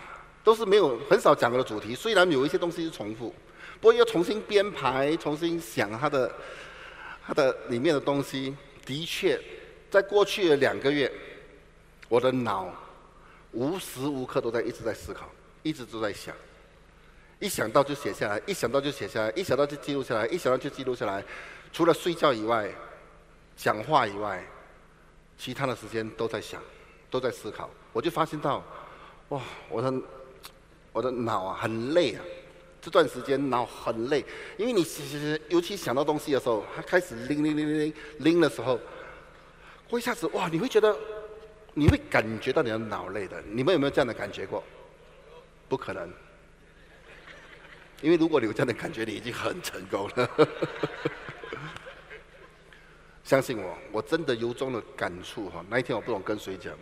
[0.43, 3.33] 都是没有很少讲过的主题，虽然有一些东西是重复，
[3.81, 6.31] 不过要重新编排、重新想它的
[7.25, 8.55] 它的里面的东西，
[8.87, 9.37] 的确，
[9.91, 11.11] 在过去的两个月，
[12.07, 12.73] 我的脑
[13.51, 15.29] 无时无刻都在一直在思考，
[15.61, 16.33] 一直都在想。
[17.39, 21.23] 一想到就写下来，一想到就写下来，一想到就记录下来，一想到就记录下来。
[21.73, 22.71] 除了睡觉以外，
[23.57, 24.41] 讲话以外，
[25.37, 26.61] 其他的时间都在想，
[27.11, 27.69] 都在思考。
[27.91, 28.63] 我就发现到，
[29.29, 29.93] 哇，我的
[30.93, 32.23] 我的脑啊很累啊，
[32.87, 34.23] 这段时间脑很累，
[34.55, 34.81] 因为你
[35.49, 38.79] 尤其想到东西的时候，它开始拎拎拎拎拎拎的时候，
[39.89, 40.97] 过一下子哇，你会觉得
[41.73, 43.43] 你会感觉到你的脑累的。
[43.51, 44.63] 你们有没有这样的感觉过？
[45.67, 46.09] 不可能。
[48.01, 50.47] 因为如果你有这样的感觉，你已经很成功了。
[53.25, 55.61] 相信我，我真的由衷的感触哈。
[55.69, 56.73] 那一天我不懂跟谁讲，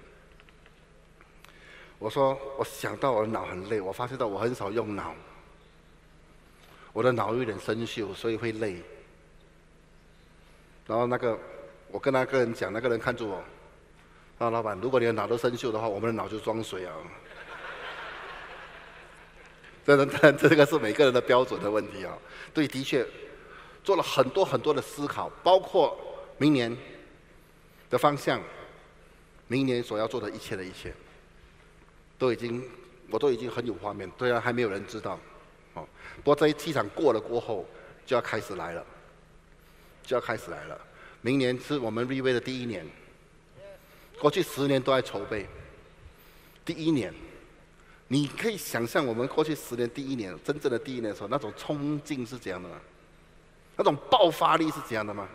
[1.97, 5.15] 我说我想到我的脑很累，我发现到我很少用脑，
[6.95, 8.81] 我的脑有点生锈，所以会累。
[10.87, 11.37] 然后那个
[11.91, 13.43] 我跟那个人讲，那个人看住我，
[14.37, 16.95] 啊，老板，如果你的脑都生锈的话，我们的脑就装水啊。
[19.85, 22.17] 这当然，这个是每个人的标准的问题啊。
[22.53, 23.05] 对，的确
[23.83, 25.99] 做了很多很多的思考，包括
[26.37, 26.73] 明年
[27.89, 28.41] 的方向，
[29.49, 30.93] 明年所要做的一切的一切，
[32.17, 32.63] 都已经
[33.09, 34.09] 我都已经很有画面。
[34.17, 35.19] 虽然还没有人知道，
[35.75, 37.65] 哦，不过这一气场过了过后，
[38.05, 38.83] 就要开始来了，
[40.03, 40.77] 就要开始来了。
[41.21, 42.85] 明年是我们 V V 的第一年，
[44.19, 45.47] 过去十年都在筹备，
[46.65, 47.13] 第一年。
[48.07, 52.75] 你可以想象我们过去十年第一年真正的第一年的时候，那种冲劲是怎样的吗？
[53.75, 55.27] 那种爆发力是怎样的吗？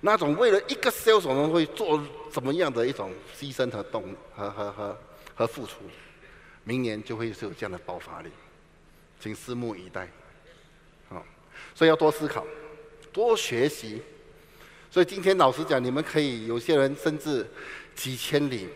[0.00, 2.00] 那种为了一个 sales 我们会做
[2.30, 4.98] 怎么样的一种牺牲和动和和和
[5.34, 5.78] 和付出？
[6.62, 8.30] 明年就会是有这样的爆发力，
[9.20, 10.08] 请拭目以待。
[11.08, 11.24] 好，
[11.74, 12.46] 所以要多思考，
[13.12, 14.02] 多学习。
[14.90, 17.46] 所以今天老实讲，你们可以有些人甚至
[17.94, 18.68] 几千里。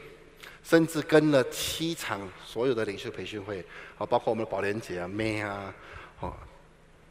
[0.65, 3.59] 甚至跟了七场所有的领袖培训会，
[3.99, 5.75] 啊，包括我们的宝莲姐啊、妹啊，
[6.21, 6.33] 哦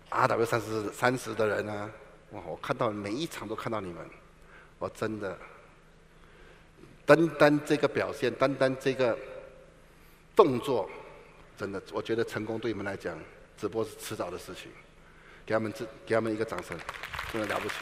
[0.07, 1.91] ，R W 三十三十的人啊，
[2.31, 4.09] 哇，我看到每一场都看到你们，
[4.79, 5.37] 我真的，
[7.05, 9.19] 单单这个表现，单单这个
[10.33, 10.89] 动作，
[11.61, 13.15] 真的，我觉得成功对你们来讲，
[13.55, 14.71] 只不过是迟早的事情，
[15.45, 16.75] 给他们这，给他们一个掌声，
[17.31, 17.75] 真的了不起，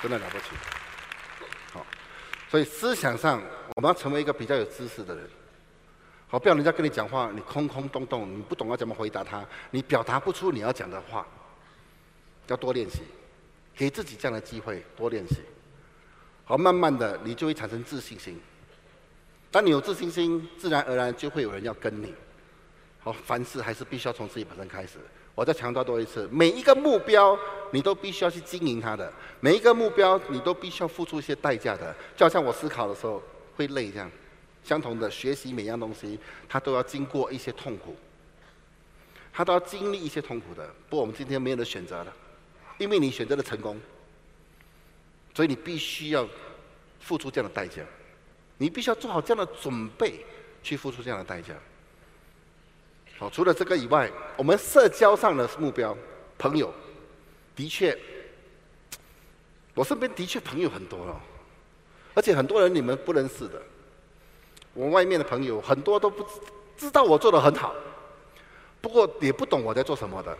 [0.00, 0.44] 真的了不起。
[1.72, 1.84] 好
[2.48, 3.42] 所以思想上，
[3.74, 5.28] 我们要成为一个比较有知识的人。
[6.28, 11.26] 好，不要人家跟你讲话，你空空洞洞，你不懂要怎么回答他，你表达不出你要讲的话。
[12.46, 13.00] 要多练习，
[13.74, 15.40] 给自己这样的机会，多练习。
[16.44, 18.40] 好，慢慢的，你就会产生自信心。
[19.52, 22.12] 当你有自信心，自然而然就会有人要跟你。
[22.98, 24.98] 好，凡事还是必须要从自己本身开始。
[25.34, 27.38] 我再强调多一次，每一个目标
[27.70, 31.94] 你都必须要去经营它的，每一个目标你都必须要付出一些代价的。
[32.16, 33.22] 就好像我思考的时候
[33.56, 34.10] 会累这样，
[34.64, 37.94] 相同的学习每样东西，它都要经过一些痛苦，
[39.32, 40.66] 它都要经历一些痛苦的。
[40.88, 42.12] 不过我们今天没有的选择了，
[42.78, 43.78] 因为你选择了成功，
[45.34, 46.26] 所以你必须要
[47.00, 47.82] 付出这样的代价，
[48.62, 50.24] 你必须要做好这样的准备
[50.62, 51.52] 去付出这样的代价。
[53.18, 55.96] 好，除了这个以外，我们社交上的目标，
[56.38, 56.72] 朋友，
[57.56, 57.98] 的确，
[59.74, 61.20] 我身边的确朋友很多了，
[62.14, 63.60] 而且很多人你们不认识的。
[64.74, 66.24] 我外面的朋友很多都不
[66.76, 67.74] 知道我做的很好，
[68.80, 70.38] 不过也不懂我在做什么的。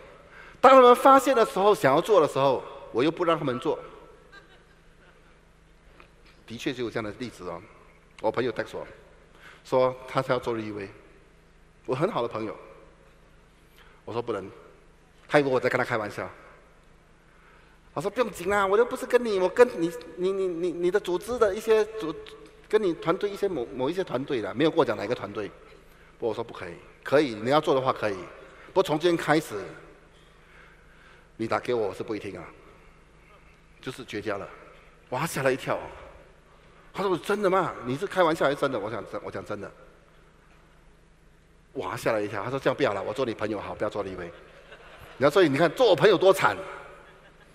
[0.61, 3.77] 当他们发现的时候，想要做的时候，我又不让他们做。
[6.47, 7.61] 的确就有这样的例子哦。
[8.23, 8.87] 我朋友带我，
[9.63, 10.89] 说他是要做立威，
[11.85, 12.57] 我很好的朋友。
[14.07, 14.51] 我说不能，
[15.29, 16.27] 他以为我在跟他开玩笑。
[17.93, 22.15] 我说不用紧啊，我又不是跟你，我跟你你你你你的组织的一些组。
[22.69, 25.51] 跟你团队一些某某一些团队的，没有跟我讲哪一个团队。
[26.19, 28.17] 不，我说不可以，可以，你要做的话可以。
[28.73, 29.63] 不，从今天开始，
[31.37, 32.45] 你打给我，我是不会听啊。
[33.83, 34.49] 就是绝交了，
[35.11, 35.79] 哇，吓了一跳。
[36.93, 37.73] 他说：“真的吗？
[37.87, 39.71] 你是开玩笑还是真的？”我想真，我讲真的。
[41.75, 42.45] 哇，吓了一跳。
[42.45, 44.27] 他说：“这样不要了，我做你朋友好，不要做李威。”
[45.17, 46.57] 你要所以你看，做我朋友多惨。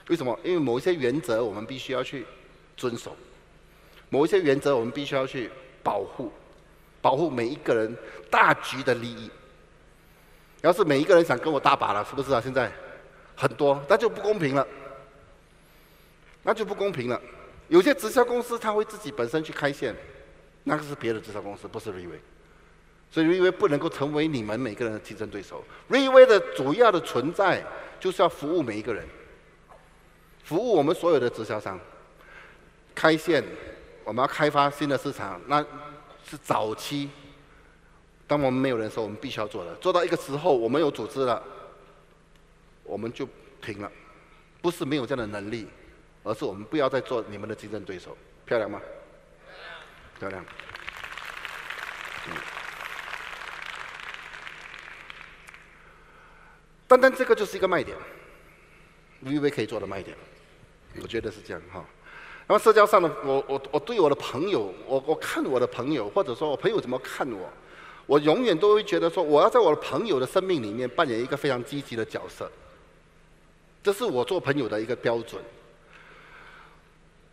[0.08, 0.40] 为什么？
[0.44, 2.26] 因为某一些原则，我们必须要去
[2.76, 3.16] 遵守。
[4.10, 5.52] 某一些原则，我们必须要去
[5.84, 6.32] 保护，
[7.02, 7.96] 保护每一个人
[8.32, 9.30] 大局的利益。
[10.62, 12.42] 要是每一个人想跟我搭把了，是不是啊？
[12.42, 12.72] 现在
[13.36, 14.66] 很多，那就不公平了，
[16.42, 17.22] 那就不公平了。
[17.68, 19.96] 有些直销公司他会自己本身去开线，
[20.64, 22.20] 那个是别的直销公司，不是瑞威。
[23.10, 25.64] 所以瑞威不能够成为你们每个人的竞争对手。
[25.88, 27.64] 瑞威的主要的存在
[28.00, 29.06] 就是要服务每一个人，
[30.44, 31.80] 服务我们所有的直销商，
[32.94, 33.44] 开线。
[34.04, 35.62] 我们要开发新的市场，那
[36.24, 37.10] 是早期。
[38.26, 39.76] 当我们没有人的时候，我们必须要做的。
[39.76, 41.44] 做到一个时候，我们有组织了，
[42.84, 43.28] 我们就
[43.62, 43.92] 停了。
[44.62, 45.68] 不是没有这样的能力，
[46.28, 48.16] 而是我们不要再做你们的竞争对手。
[48.46, 48.82] 漂亮吗？
[50.20, 50.44] 漂亮。
[50.44, 52.44] 漂亮
[56.88, 57.98] 单单这个就是一个卖点
[59.22, 60.16] ，V V 可以做的卖点，
[61.02, 61.84] 我觉得是这样哈。
[62.48, 67.50] 那么社交上的我我我对我的朋友，我我看我的朋友，或者说我朋友怎么看我，
[68.06, 72.50] 我永远都会觉得说，我要在我的朋友的生命里面扮演一个非常积极的角色。
[73.84, 75.42] 这是我做朋友的一个标准。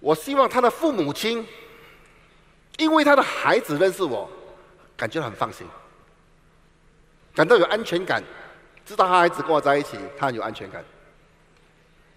[0.05, 1.47] 我希望他的父母亲，
[2.77, 4.31] 因为他的孩子认识我，
[4.99, 5.67] 感觉很放心，
[7.35, 8.23] 感到有安全感，
[8.85, 10.85] 知道他孩子跟我在一起，他很有安全感。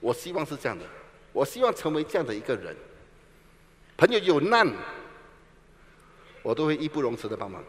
[0.01, 0.83] 我希望是这样的，
[1.31, 2.75] 我希望成为这样的一个人。
[3.95, 4.67] 朋友有难，
[6.43, 7.63] 我都会义不容辞的帮忙。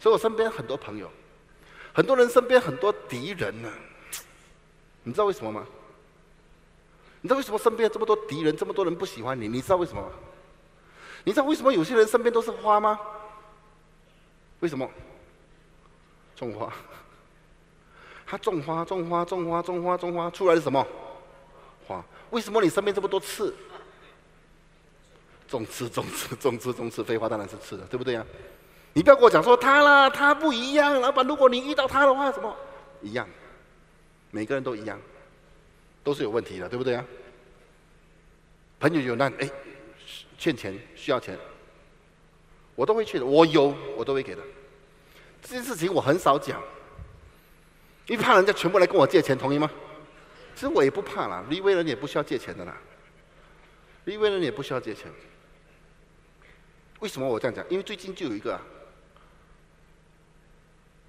[0.00, 1.12] 所以我身边很多朋友，
[1.92, 3.70] 很多人身边很多敌人呢。
[5.02, 5.66] 你知道为什么吗？
[7.20, 9.48] 你知道为什么身边这么多敌人，这么多人不喜欢你？
[9.48, 10.02] 你知道为什么？
[11.24, 12.98] 你知道为什么有些人身边都是花吗？
[14.60, 14.88] 为什么？
[16.36, 16.72] 种花，
[18.26, 20.86] 他种花，种花，种花，种花，种花，出来是什么？
[21.86, 22.04] 花。
[22.30, 23.54] 为什么你身边这么多刺？
[25.48, 28.24] 种刺，种刺，种刺，种刺，废话当然是刺的，对不对呀？
[28.92, 31.00] 你不要跟我讲说他啦，他不一样。
[31.00, 32.54] 老板，如果你遇到他的话，什么
[33.00, 33.28] 一样？
[34.30, 34.98] 每个人都一样，
[36.06, 37.04] 都是有问题的，对不对啊？
[38.78, 39.50] 朋友有难，哎，
[40.38, 41.36] 欠钱需要钱，
[42.76, 43.26] 我都会去的。
[43.26, 44.40] 我有，我都会给的。
[45.42, 46.62] 这件事情我很少讲，
[48.06, 49.68] 因为怕人家全部来跟我借钱，同意吗？
[50.54, 52.76] 其实我也不怕啦，离为人也不需要借钱的啦，
[54.04, 55.10] 离为人也不需要借钱。
[57.00, 57.68] 为什么我这样讲？
[57.68, 58.60] 因为最近就有一个。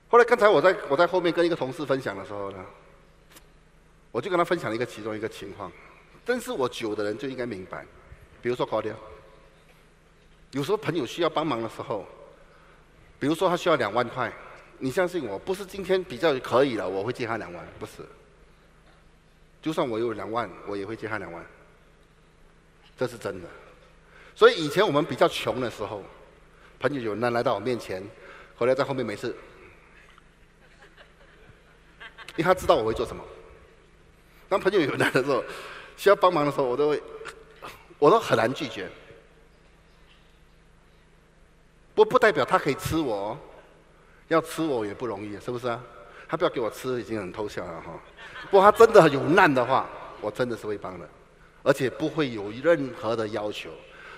[0.09, 2.65] 后来刚才我在我在后面跟一个同事分享的时候呢，
[4.17, 5.71] 我就跟他分享了一个其中一个情况。
[6.25, 7.85] 认识我久的人就应该明白，
[8.41, 8.95] 比如说高调，
[10.53, 12.03] 有时候朋友需要帮忙的时候，
[13.19, 14.33] 比如说他需要两万块，
[14.79, 18.01] 你相信我，不是今天比较可以了，我会借他两万，不是。
[19.61, 21.45] 就算我有两万，我也会借他两万，
[22.97, 23.47] 这是真的。
[24.33, 26.03] 所以以前我们比较穷的时候，
[26.79, 28.03] 朋友有人来到我面前，
[28.55, 29.27] 后来在后面没事，
[32.35, 33.23] 因为他知道我会做什么。
[34.49, 35.43] 当朋友有难的时候，
[35.95, 37.01] 需要帮忙的时候，我都会，
[37.99, 38.89] 我都很难拒绝。
[41.93, 43.37] 不不代表他可以吃我，
[44.27, 45.83] 要吃我也不容易，是不是啊？
[46.29, 47.99] 他不要给我吃，已经很偷笑了哈。
[48.51, 49.89] 不过他真的有难的话，
[50.21, 51.09] 我真的是会帮的，
[51.63, 53.69] 而且不会有任何的要求。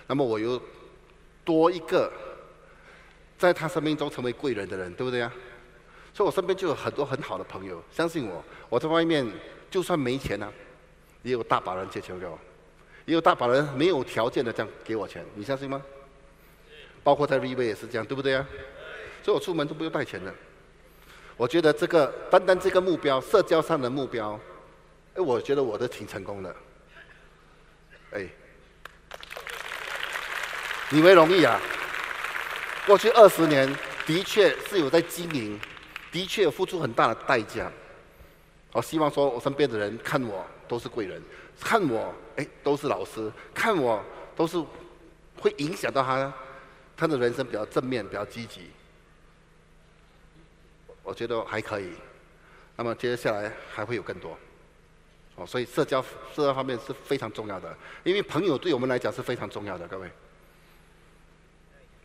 [0.07, 0.61] 那么我又
[1.45, 2.11] 多一个
[3.37, 5.31] 在他生命中成为贵人的人，对不对呀？
[6.13, 7.81] 所以我身边就有很多很好的朋友。
[7.91, 9.25] 相信我，我在外面
[9.69, 10.51] 就算没钱呢，
[11.21, 12.37] 也有大把人借钱给我，
[13.05, 15.25] 也有大把人没有条件的这样给我钱。
[15.35, 15.81] 你相信吗？
[17.03, 18.45] 包括在 V 位也是这样，对不对呀？
[19.23, 20.33] 所以我出门都不用带钱的。
[21.37, 24.39] 我觉得这个单单这个目标，社交上的目标，
[25.15, 26.55] 哎，我觉得我都挺成功的。
[28.11, 28.27] 哎，
[30.91, 31.59] 以为容易啊？
[32.85, 33.73] 过去二十年
[34.05, 35.59] 的确是有在经营，
[36.11, 37.71] 的确付出很大的代价。
[38.71, 41.21] 我希望说我身边的人看我都是贵人，
[41.59, 44.03] 看我哎都是老师，看我
[44.35, 44.63] 都是
[45.39, 46.31] 会影响到他，
[46.95, 48.69] 他的人生比较正面，比较积极。
[51.03, 51.93] 我觉得还可以。
[52.75, 54.37] 那么接下来还会有更多。
[55.35, 56.01] 哦，所以社交
[56.33, 60.09] 社交方面是非常重要的，因为朋友对我们来讲是非常重要的，各位。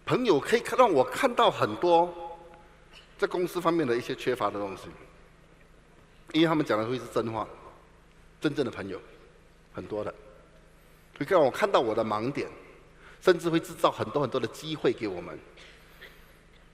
[0.06, 2.12] 朋友可以看让我看到很多
[3.18, 4.84] 在公司方面的一些缺乏的东西，
[6.32, 7.46] 因为他们讲的会是真话，
[8.40, 9.00] 真正的朋友
[9.72, 10.12] 很多的，
[11.18, 12.48] 会让我看到我的盲点，
[13.20, 15.38] 甚至会制造很多很多的机会给我们。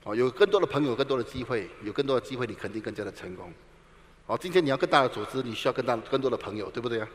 [0.04, 3.52] 哦，有更多的朋友，更多的机会，有更多的机会，你肯定更加的成功。
[4.26, 7.08] 哦，今天你要更大的组织，你需要更大更多的朋友，对不对啊？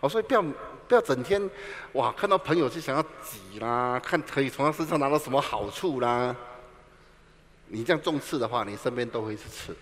[0.00, 1.48] 哦，所以不要不要整天，
[1.92, 6.34] 哇，看到朋友就想要挤啦，看可以从他身上拿到什么好处啦。
[7.68, 9.76] 你这样重刺的话，你身边都会是刺。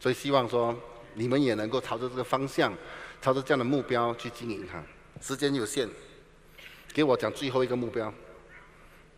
[0.00, 0.74] 所以希望说
[1.14, 2.72] 你们也能够朝着这个方向，
[3.22, 4.82] 朝着这样的目标去经营它。
[5.20, 5.88] 时间有限，
[6.92, 8.12] 给我讲最后一个目标。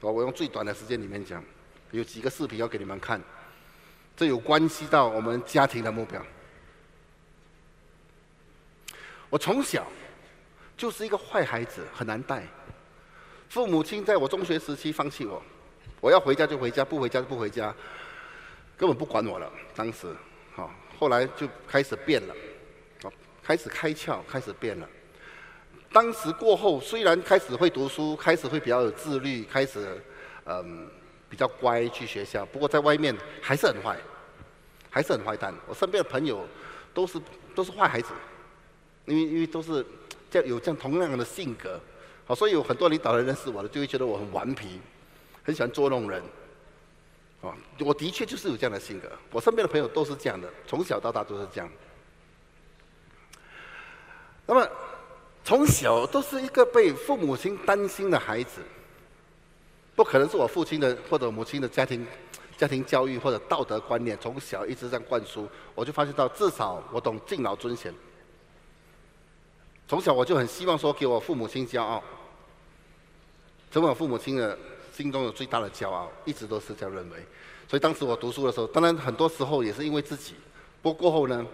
[0.01, 1.43] 我我用最短的时间里面讲，
[1.93, 3.23] 有几个视频要给你们看，
[4.17, 6.21] 这有关系到我们家庭的目标。
[9.31, 9.87] 我从小
[10.77, 12.45] 就是一个坏孩子，很难带。
[13.49, 15.41] 父母亲在我中学时期放弃我，
[16.01, 17.73] 我要回家就回家，不回家就不回家，
[18.77, 19.49] 根本不管我了。
[19.77, 20.09] 当时，
[21.03, 22.35] 后来就开始变了，
[23.43, 24.89] 开始开窍，开始变了。
[25.93, 30.01] 当时过后，虽然开始会读书，开始会比较有自律，开始
[30.45, 30.89] 嗯
[31.29, 33.99] 比较乖去学校，不过在外面还是很坏，
[34.91, 35.53] 还是很坏蛋。
[35.67, 36.47] 我身边的朋友
[36.95, 37.21] 都是
[37.53, 38.13] 都是坏孩子。
[39.07, 39.85] 因为因为都是
[40.31, 41.81] 这样有这样同样的性格，
[42.25, 44.81] 好，所以有很多领导人认识我的，就会觉得我很顽皮，
[45.43, 46.23] 很喜欢捉弄人，
[47.43, 51.69] 啊，我的确就是有这样的性格，我身边的朋友都是这样的，从小到大都是这样。
[54.47, 54.69] 那么
[55.45, 58.61] 从小都是一个被父母亲担心的孩子，
[59.97, 62.07] 不可能是我父亲的或者母亲的家庭
[62.57, 67.93] 家庭教育或者道德观念从小一直这样灌输，我就发现到至少我懂敬老尊贤。
[69.89, 72.03] 从小我就很希望说给我父母亲骄傲，
[73.73, 74.57] 成为我父母亲的
[74.93, 77.17] 心中有最大的骄傲，一直都是这样认为。
[77.69, 80.35] 所以当时我读书的时候，当然很多时候也是因为自己。
[80.83, 81.47] 不过过后呢，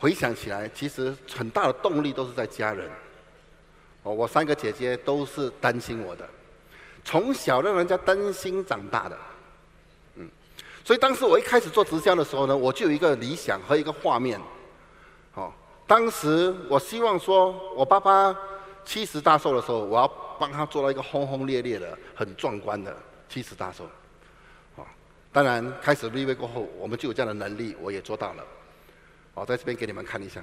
[0.00, 2.90] 回想起来，其实很大的动力都是在家人。
[4.02, 6.26] 哦，我三个姐姐都是担心我的，
[7.04, 9.18] 从小让人家担心长大的。
[10.14, 10.28] 嗯，
[10.84, 14.40] 所以当时我一开始做直销的时候呢，我就有一个理想和一个画面。
[15.88, 18.36] 当时我希望说，我爸爸
[18.84, 20.08] 七十大寿的时候，我要
[20.38, 22.96] 帮他做到一个轰轰烈烈的、很壮观的
[23.28, 23.84] 七十大寿。
[24.76, 24.84] 啊，
[25.32, 28.44] 当然开始立位过后，我们就有这样的能力，我也做到了。
[29.34, 30.42] 好，在这边给你们看一下。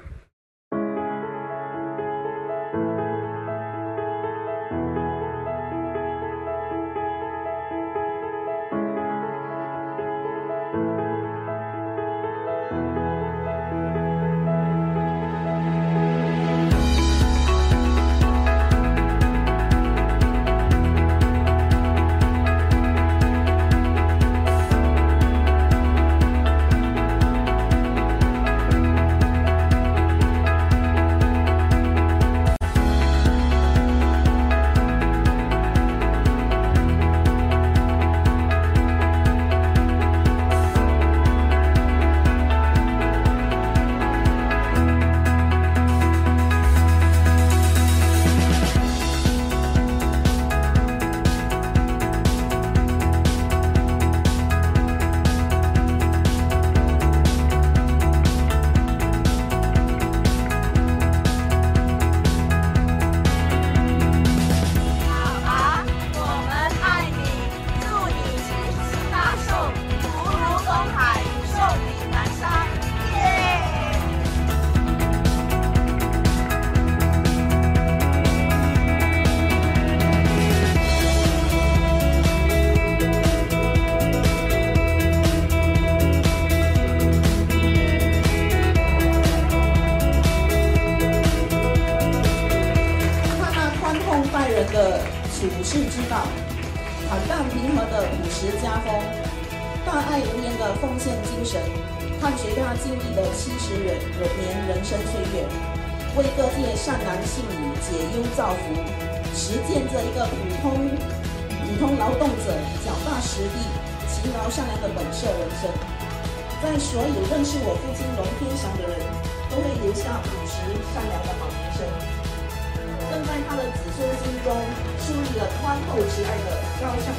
[125.58, 127.14] 宽厚慈爱的高尚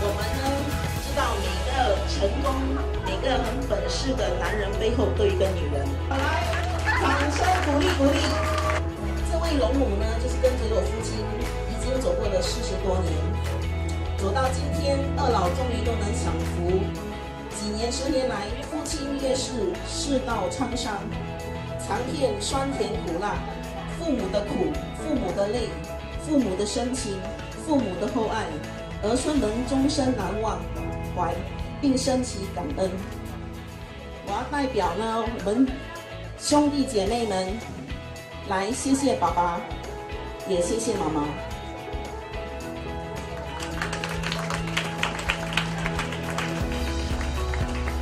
[0.00, 0.44] 我们呢？
[1.04, 1.72] 知道每个
[2.10, 2.46] 成功、
[3.06, 5.86] 每个很本事的男人背后都有一个女人。
[6.08, 6.42] 好来，
[7.00, 8.18] 掌声鼓励鼓励。
[9.30, 11.22] 这位龙母呢，就是跟着我父亲
[11.70, 13.14] 已经走过了四十多年，
[14.18, 16.82] 走到今天，二老终于都能享福。
[17.54, 20.98] 几年十年来，父亲越是世道沧桑，
[21.78, 23.36] 尝遍酸甜苦辣，
[23.98, 25.70] 父母的苦，父母的泪，
[26.26, 27.16] 父母的深情，
[27.66, 28.44] 父母的厚爱，
[29.02, 30.58] 儿孙能终身难忘。
[31.16, 31.32] 怀，
[31.80, 32.90] 并升起感恩。
[34.26, 35.66] 我要代表呢，我们
[36.38, 37.46] 兄弟姐妹们
[38.48, 39.60] 来谢谢爸爸，
[40.48, 41.24] 也谢谢妈妈。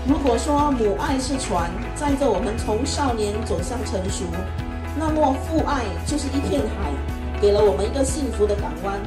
[0.08, 4.24] 如果说母爱是船，载着我们从少年走向成熟，
[4.98, 6.90] 那么父爱就是一片海，
[7.40, 8.98] 给了我们一个幸福的港湾。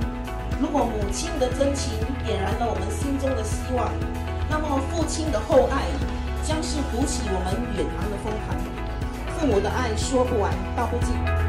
[0.66, 1.94] 如果母亲的真情
[2.26, 3.88] 点燃了我们心中的希望，
[4.50, 5.86] 那么父亲的厚爱
[6.44, 8.58] 将是鼓起我们远航的风帆。
[9.38, 11.45] 父母的爱说不完，道不尽。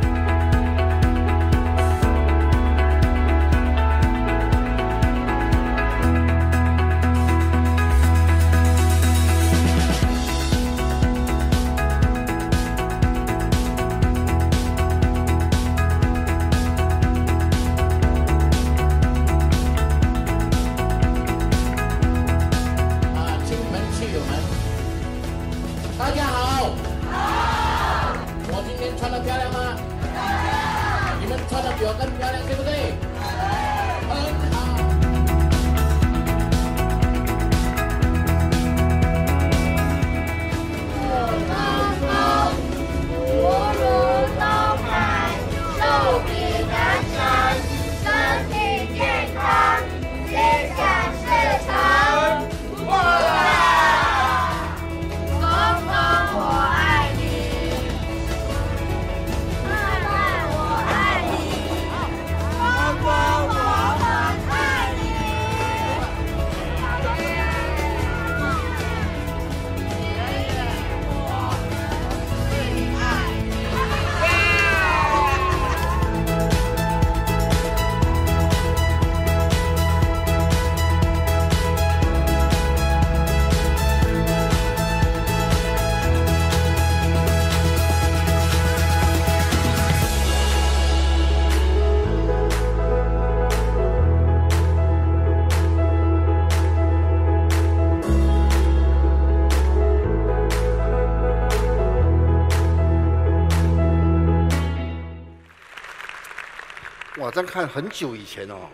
[107.57, 108.69] 看很久以前哦，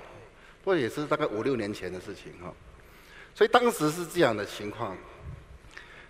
[0.60, 2.52] 不过也是大概五六年前的事情哈，
[3.32, 4.96] 所以当时是这样的情况，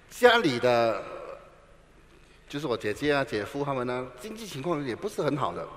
[0.09, 1.05] 家里的
[2.49, 5.69] 就是我姐姐啊、姐夫他们呢，经济情况也不是很好的，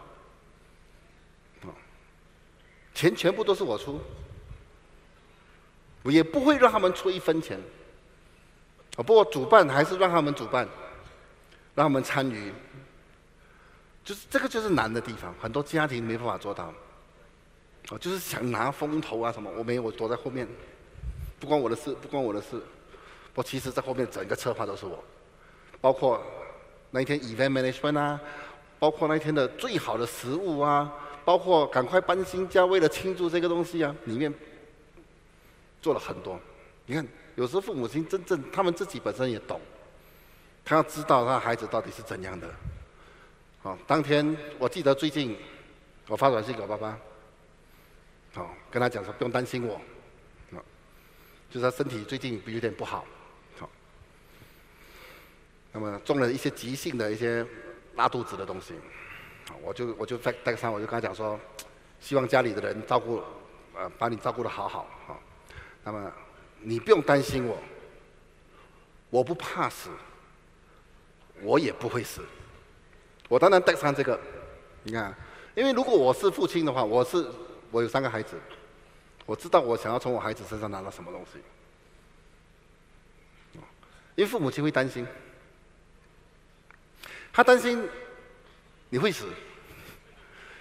[2.93, 4.00] 钱全部都是我出，
[6.02, 7.60] 我也不会让他们出一分钱，
[8.96, 10.66] 啊，不过主办还是让他们主办，
[11.76, 12.54] 让他们参与。
[14.06, 16.74] 就是这个就是难的地方，很多家庭没办法做到。
[17.92, 20.48] 我，就是想拿风头啊什么，我没有，我躲在后面，
[21.40, 22.60] 不关我的事，不关我的事。
[23.34, 25.04] 我其实，在后面整个策划都是我，
[25.82, 26.22] 包括
[26.92, 28.20] 那一天 event management 啊，
[28.80, 30.92] 包括那一天的最好的食物啊，
[31.26, 34.34] 包括赶快搬新家，为了庆祝这个东西啊，里面
[35.82, 36.40] 做了很多。
[36.86, 37.06] 你看，
[37.36, 39.60] 有时候父母亲真正他们自己本身也懂，
[40.64, 42.50] 他要知道他孩子到底是怎样的。
[43.62, 45.38] 好，当天我记得最近，
[46.08, 46.98] 我发短信给我爸爸，
[48.36, 49.76] 哦，跟他讲说不用担心我，
[50.56, 50.60] 啊，
[51.50, 53.06] 就是他身体最近有点不好，
[53.58, 53.70] 好，
[55.72, 57.46] 那么中了一些急性的一些
[57.96, 58.74] 拉肚子的东西，
[59.62, 61.40] 我就我就在带上我就跟他讲说，
[62.00, 63.22] 希望家里的人照顾，
[63.74, 65.20] 呃，把你照顾的好好，好，
[65.84, 66.12] 那么
[66.60, 67.58] 你不用担心我，
[69.10, 69.90] 我不怕死，
[71.42, 72.22] 我也不会死。
[73.30, 74.20] 我当然带上这个，
[74.84, 75.16] 你看，
[75.56, 77.26] 因为如果我是父亲的话，我是
[77.76, 78.40] 我有三个孩子，
[79.26, 81.40] 我知道我想要从我孩子身上拿到什么东西。
[84.16, 85.06] 因为父母亲会担心，
[87.34, 87.86] 他担心
[88.88, 89.28] 你会死，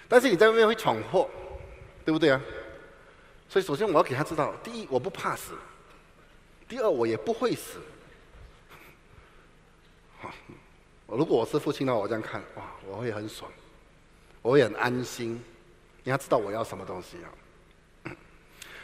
[0.09, 1.29] 担心你在外面会闯祸，
[2.03, 2.41] 对不对啊？
[3.47, 5.53] 所以首先我要给他知道，第一我不怕死，
[6.67, 7.79] 第二我也不会死。
[10.19, 10.33] 好，
[11.07, 13.49] 如果我是父亲的话，我这样看，哇，我会很爽，
[14.41, 15.41] 我会很安心。
[16.05, 17.27] 你要知道我要什么东西啊？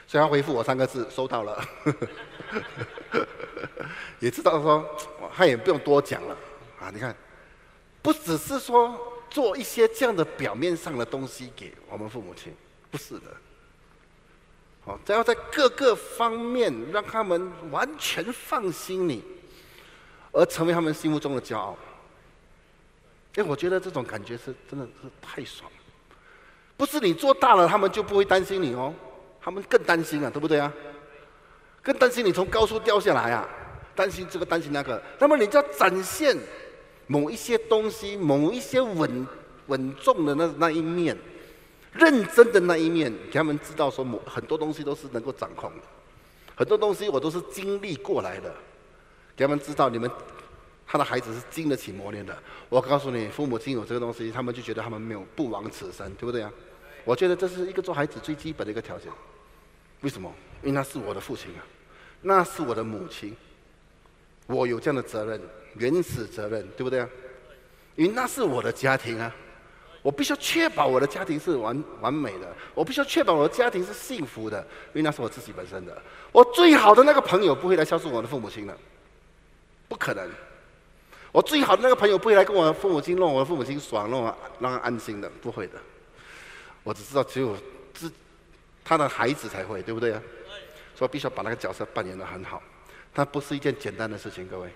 [0.08, 1.64] 所以他回复我三个字：收到了。
[4.20, 4.84] 也知道说，
[5.34, 6.36] 他也不用多讲了
[6.80, 6.90] 啊！
[6.92, 7.16] 你看，
[8.02, 9.00] 不只是说
[9.30, 12.54] 做一些这样的表面上的东西给我们父母亲，
[12.90, 13.28] 不是的。
[14.84, 19.24] 好，只要在各个方面让他们完全放心你，
[20.32, 21.78] 而成为他们心目中的骄傲。
[23.36, 25.72] 哎，我觉得这种感觉是真的是太爽。
[26.82, 28.92] 不是你做大了，他们就不会担心你哦，
[29.40, 30.74] 他们更担心啊，对不对啊？
[31.84, 33.48] 更担心你从高处掉下来啊，
[33.94, 35.00] 担心这个担心那个。
[35.20, 36.36] 那么你就要展现
[37.06, 39.28] 某一些东西，某一些稳
[39.68, 41.16] 稳重的那那一面。
[41.94, 45.84] 认真的那一面，给他们知道说，某很多东西都是能够掌控的，
[46.56, 48.52] 很多东西我都是经历过来的，
[49.36, 50.10] 给他们知道你们
[50.88, 52.36] 他的孩子是经得起磨练的。
[52.70, 56.52] 我告诉你，父母亲有这个东西，他们就觉得他们没有不枉此生，对不对啊？
[57.04, 59.12] 我觉得这是一个做孩子最基本的一个条件。
[60.02, 60.32] 为什么？
[60.62, 61.62] 因为那是我的父亲啊，
[62.22, 63.36] 那是我的母亲，
[64.48, 65.42] 我有这样的责任，
[65.76, 67.10] 原始责任，对不对啊？
[67.96, 69.34] 因为那是我的家庭啊。
[70.04, 74.60] 我必须要确保我的家庭是完完美的，我必须要确保我的家庭是幸福的，
[74.94, 75.96] 因为那是我自己本身的。
[76.32, 78.76] 我最好的那个朋友不会来孝顺我的父母亲的，
[79.88, 80.28] 不可能。
[81.32, 84.24] 我最好的那个朋友不会来跟我父母亲弄我的父母亲爽，弄
[84.60, 85.74] 让他安心的，不会的。
[86.84, 87.56] 我只知道只有
[87.94, 88.12] 自
[88.84, 90.22] 他的孩子才会，对不对啊？
[90.96, 92.62] 所以必须要把那个角色扮演的很好，
[93.14, 94.70] 它不是一件简单的事情，各位。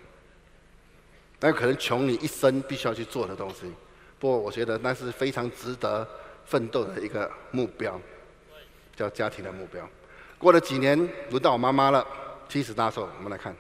[1.40, 3.72] 那可能穷你一生必须要去做的东西。
[4.20, 6.08] 不过，我觉得那是非常值得
[6.46, 8.00] 奋斗的一个目标，
[8.96, 9.88] 叫家庭的目标。
[10.38, 10.98] 过了几年，
[11.30, 12.06] 轮到我妈妈了，
[12.48, 13.54] 七十大寿，我们来看。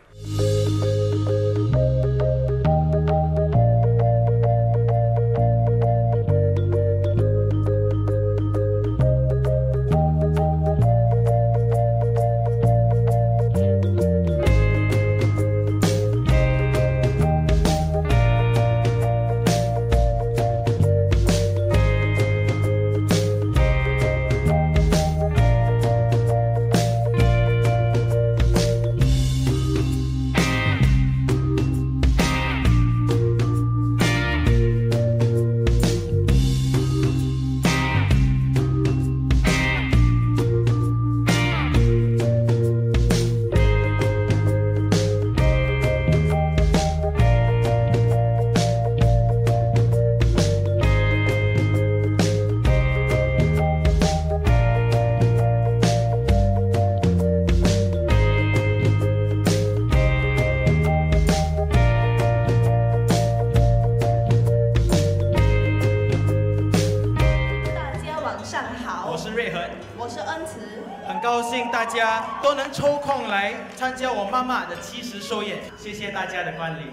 [74.11, 76.87] 我妈妈的七十寿宴，谢谢大家的光临。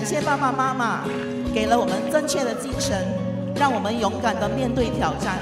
[0.00, 1.04] 感谢爸爸妈妈
[1.52, 3.06] 给了我们正确的精神，
[3.54, 5.36] 让我们勇敢的面对挑战。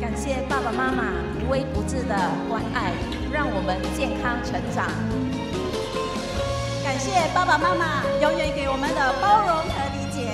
[0.00, 2.16] 感谢爸爸妈妈无微不至的
[2.48, 2.90] 关爱，
[3.32, 4.90] 让我们健康成长。
[6.82, 10.26] 感谢爸爸妈妈永远给我们的包容和理解。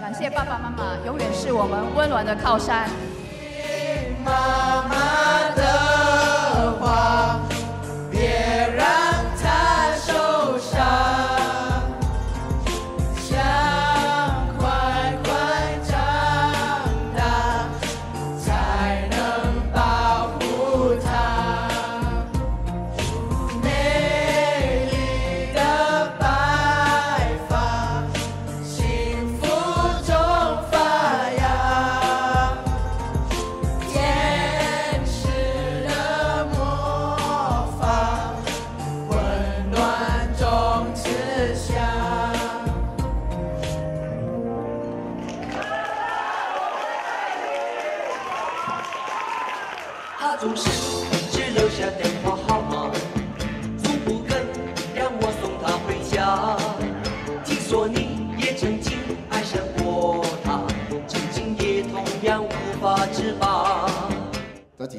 [0.00, 2.90] 感谢爸爸妈妈永远是我们温暖的靠山。
[4.24, 5.87] 妈妈的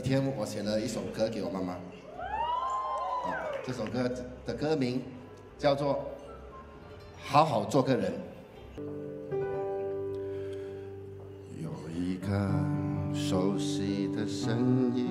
[0.10, 1.80] 天我写了一首歌给我妈妈，啊，
[3.64, 4.10] 这首歌
[4.44, 5.04] 的歌名
[5.56, 5.94] 叫做
[7.24, 8.12] 《好好做个人》。
[11.62, 12.50] 有一个
[13.14, 14.58] 熟悉的身
[14.96, 15.10] 影，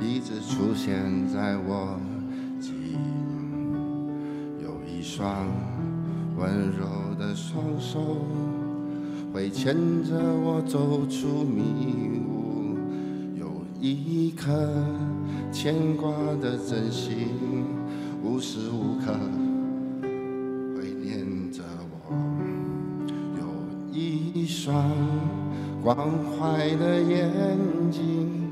[0.00, 2.00] 一直出现在我
[2.62, 2.96] 记忆。
[4.64, 5.46] 有一双
[6.38, 6.86] 温柔
[7.18, 8.00] 的双手，
[9.34, 12.21] 会牵着我走出迷雾。
[13.84, 14.70] 一颗
[15.50, 16.08] 牵挂
[16.40, 17.26] 的真心，
[18.22, 19.12] 无时无刻
[20.76, 22.14] 怀念着我。
[23.36, 23.42] 有
[23.92, 24.88] 一双
[25.82, 27.28] 关怀的眼
[27.90, 28.48] 睛，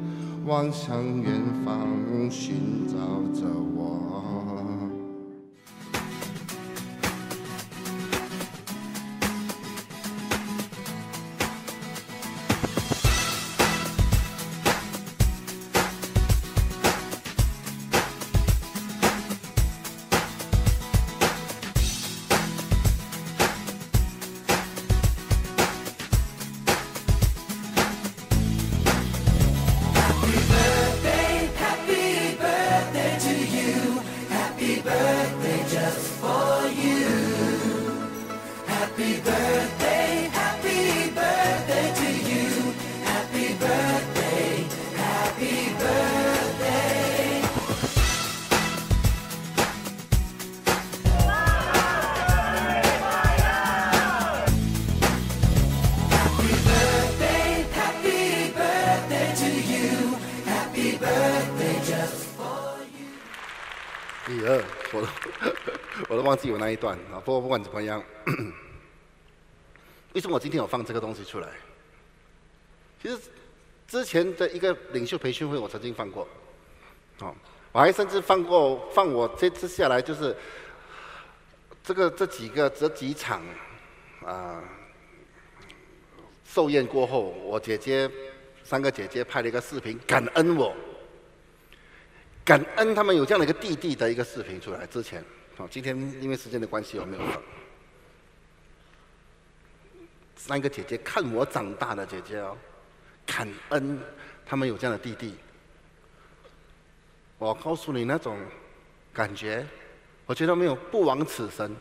[0.47, 1.87] 望向远方，
[2.29, 2.97] 寻找
[3.33, 4.50] 着我。
[66.49, 67.21] 我都忘记有那一段啊。
[67.25, 68.03] 不过不管怎么样，
[70.15, 71.49] 为什么我今天有放这个东西出来？
[73.03, 73.19] 其实
[73.87, 76.27] 之前的一个领袖培训会，我曾经放过，
[77.21, 77.35] 哦，
[77.73, 80.37] 我还甚至放过放我这次下来就是
[81.83, 83.43] 这个这几个这几场
[84.25, 84.63] 啊
[86.45, 88.11] 寿宴过后，我姐姐
[88.65, 90.75] 三个姐姐拍了一个视频感恩我。
[92.45, 94.85] 感恩他们有这样的一个弟弟的一个视频出来。
[94.87, 95.25] 之前，
[95.61, 97.43] 好，今天因为时间的关系，我没有放。
[100.35, 102.57] 三个姐姐看我长大的姐姐哦，
[103.27, 104.01] 感恩
[104.47, 105.35] 他们有这样的弟弟。
[107.37, 108.39] 我告诉你那种
[109.13, 109.67] 感觉，
[110.25, 111.77] 我觉得没有不枉此生。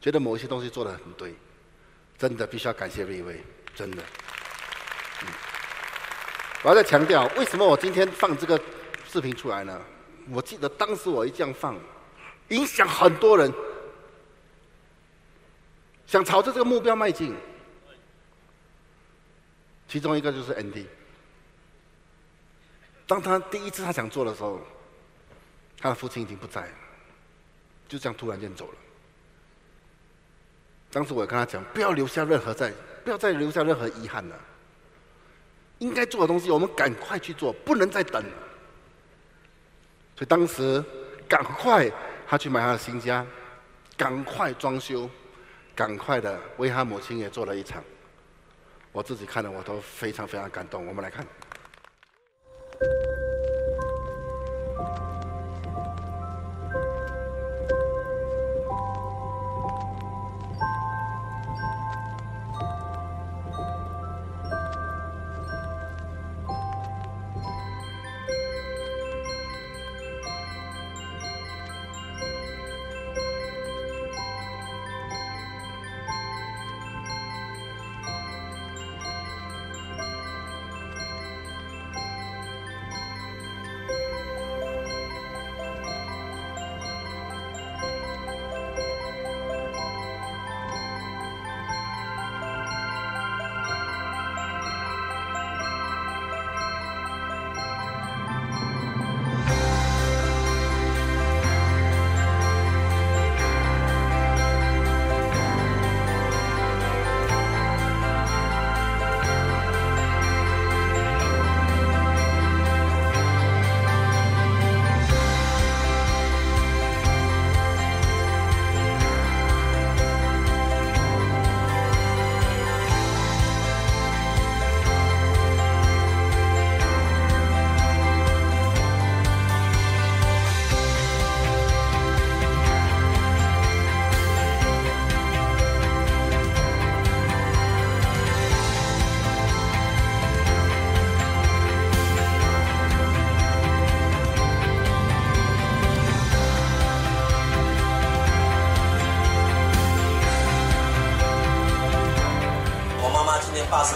[0.00, 1.34] 觉得某一些东西做的很对，
[2.16, 3.44] 真的必须要感谢瑞威，
[3.74, 4.02] 真的。
[6.62, 8.58] 我要再强调，为什么我今天放这个？
[9.06, 9.78] 视频出来呢，
[10.30, 11.78] 我记得当时我一这样放，
[12.48, 13.52] 影响很多人，
[16.06, 17.34] 想朝着这个目标迈进。
[19.88, 20.86] 其中一个就是 Andy，
[23.06, 24.60] 当他第一次他想做的时候，
[25.78, 26.72] 他的父亲已经不在了，
[27.86, 28.74] 就这样突然间走了。
[30.90, 32.72] 当时我跟他讲，不要留下任何在，
[33.04, 34.40] 不要再留下任何遗憾了。
[35.78, 38.32] 应该做的东西，我们赶快去做，不能再等了。
[40.16, 40.82] 所以当时
[41.28, 41.90] 赶快
[42.34, 43.24] 他去买他的新家，
[43.96, 45.08] 赶快装修，
[45.72, 47.80] 赶快的为他母亲也做了一场。
[48.90, 50.84] 我自己看了我都非常非常感动。
[50.84, 51.24] 我们来看。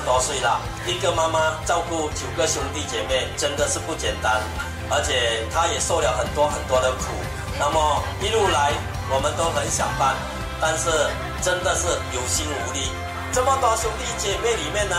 [0.09, 4.41] 多岁了，一个妈妈照顾九个兄弟姐妹，真的是不简单，
[4.89, 7.13] 而且她也受了很多很多的苦。
[7.61, 8.73] 那么一路来，
[9.13, 10.17] 我们都很想帮，
[10.63, 10.89] 但是
[11.45, 11.85] 真的是
[12.17, 12.89] 有心无力。
[13.37, 14.97] 这么多兄弟姐妹里面呢，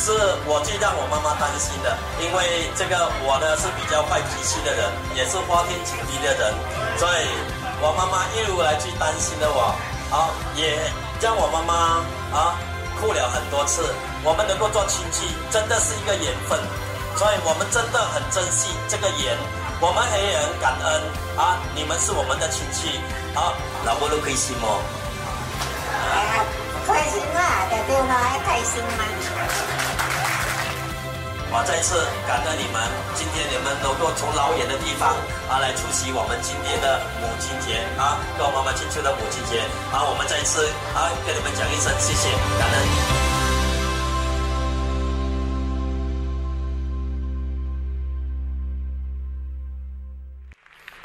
[0.00, 0.16] 是
[0.48, 6.56] 我最让我妈妈担心的，因为这个我呢是比较坏脾气的人，也是花天酒地的人，
[6.96, 7.28] 所以
[7.84, 9.76] 我妈妈一路来最担心的我，
[10.08, 10.88] 啊，也
[11.20, 12.00] 让我妈妈
[12.32, 12.56] 啊
[12.96, 13.92] 哭了很多次。
[14.24, 16.58] 我们能够做亲戚，真的是一个缘分，
[17.16, 19.38] 所以我们真的很珍惜这个缘，
[19.80, 21.02] 我们也很感恩
[21.38, 22.98] 啊，你们是我们的亲戚，
[23.38, 23.54] 啊，
[23.86, 24.82] 老婆都开心哦。
[26.88, 29.04] 开心啊，对对啦，开心吗。
[31.50, 32.82] 我再次感恩你们，
[33.14, 35.16] 今天你们能够从老远的地方
[35.48, 39.62] 啊来出席我们今天的母亲节啊，跟我妈妈庆祝的母亲节
[39.92, 43.27] 啊，我们再次啊跟你们讲一声谢谢，感恩。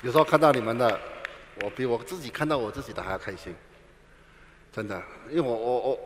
[0.04, 0.99] 有时候看到你们的，
[1.64, 3.56] 我比我自己看到我自己的还要开心，
[4.70, 5.99] 真的，因为我我我，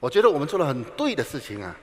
[0.00, 1.76] 我觉得我们做了很对的事情啊。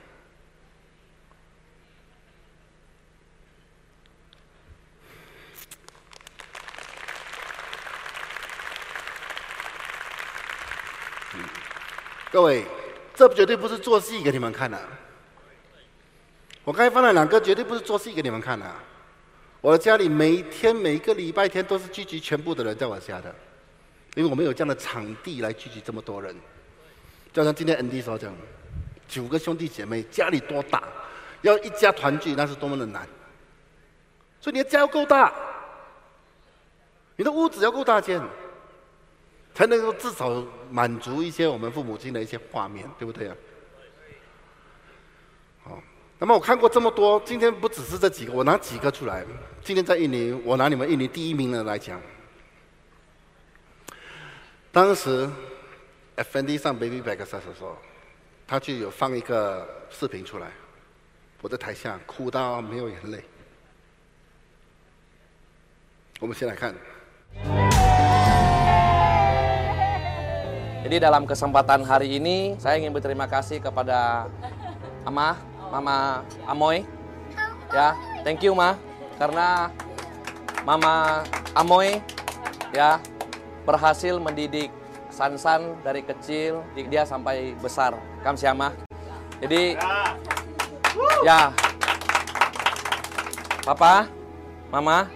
[12.32, 12.66] 各位，
[13.14, 14.80] 这绝对不是做戏给你们看的。
[16.64, 18.66] 我刚才放了两个，绝对不是做戏给你们看的。
[19.62, 23.32] 我的家里每天每个礼拜天都是聚集全部的人在我家的，
[24.16, 26.34] 因为我们有这样的场地来聚集这么多人。
[27.32, 28.34] 就像今天 ND 所讲，
[29.06, 30.82] 九个兄弟姐妹，家里多大，
[31.42, 33.08] 要一家团聚那是多么的难。
[34.40, 35.32] 所以你的家要够大，
[37.14, 38.20] 你的屋子要够大间，
[39.54, 43.36] 才能够至少满足一些我们父母亲的一些画面，对不对啊？
[46.22, 49.24] 那么我看过这么多，今天不只是这几个，我拿几个出来。
[49.60, 52.00] 今天在印尼，我拿你们印尼第一名的来讲。
[54.70, 55.28] 当时
[56.14, 57.76] ，FND 上 Baby Back 的时候，
[58.46, 60.46] 他就有放一个视频出来，
[61.40, 63.24] 我在台下哭到没有眼泪。
[66.20, 66.72] 我们先来看。
[70.86, 74.30] Jadi dalam kesempatan hari ini, saya ingin berterima kasih kepada
[75.02, 76.84] Amah Mama Amoy.
[77.72, 78.76] Ya, thank you Ma
[79.16, 79.72] karena
[80.68, 81.24] Mama
[81.56, 82.04] Amoy
[82.76, 83.00] ya
[83.64, 84.68] berhasil mendidik
[85.08, 87.96] Sansan dari kecil dia sampai besar.
[88.20, 88.76] Kam siapa?
[89.40, 89.76] Jadi
[91.24, 91.52] ya
[93.62, 94.10] Papa,
[94.74, 95.06] Mama,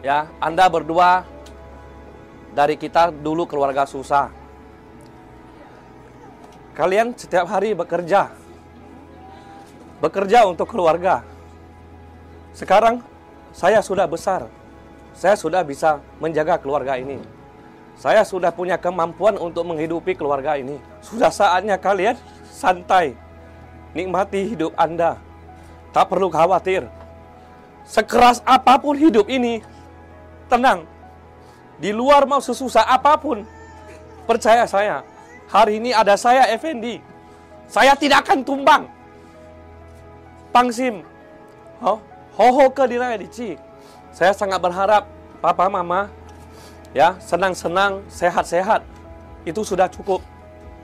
[0.00, 1.28] ya Anda berdua
[2.56, 4.32] dari kita dulu keluarga susah.
[6.72, 8.32] Kalian setiap hari bekerja,
[10.00, 11.24] bekerja untuk keluarga.
[12.52, 13.04] Sekarang
[13.52, 14.48] saya sudah besar.
[15.16, 17.16] Saya sudah bisa menjaga keluarga ini.
[17.96, 20.76] Saya sudah punya kemampuan untuk menghidupi keluarga ini.
[21.00, 23.16] Sudah saatnya kalian santai.
[23.96, 25.16] Nikmati hidup Anda.
[25.96, 26.84] Tak perlu khawatir.
[27.88, 29.64] Sekeras apa pun hidup ini,
[30.52, 30.84] tenang.
[31.80, 33.46] Di luar mau sesusah apa pun,
[34.28, 35.00] percaya saya.
[35.48, 37.00] Hari ini ada saya, Effendi.
[37.70, 38.95] Saya tidak akan tumbang.
[40.56, 41.04] Pangsim,
[41.84, 42.00] oh,
[42.32, 43.60] hoho ke dinai dici.
[44.08, 45.04] Saya sangat berharap
[45.44, 46.08] papa mama
[46.96, 48.80] ya senang-senang, sehat-sehat.
[49.44, 50.24] Itu sudah cukup.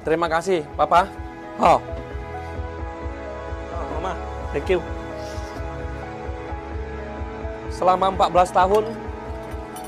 [0.05, 1.09] Terima kasih, papa.
[1.57, 1.81] Oh.
[3.73, 4.13] oh mama,
[4.53, 4.85] thank you.
[7.73, 8.85] Selama 14 tahun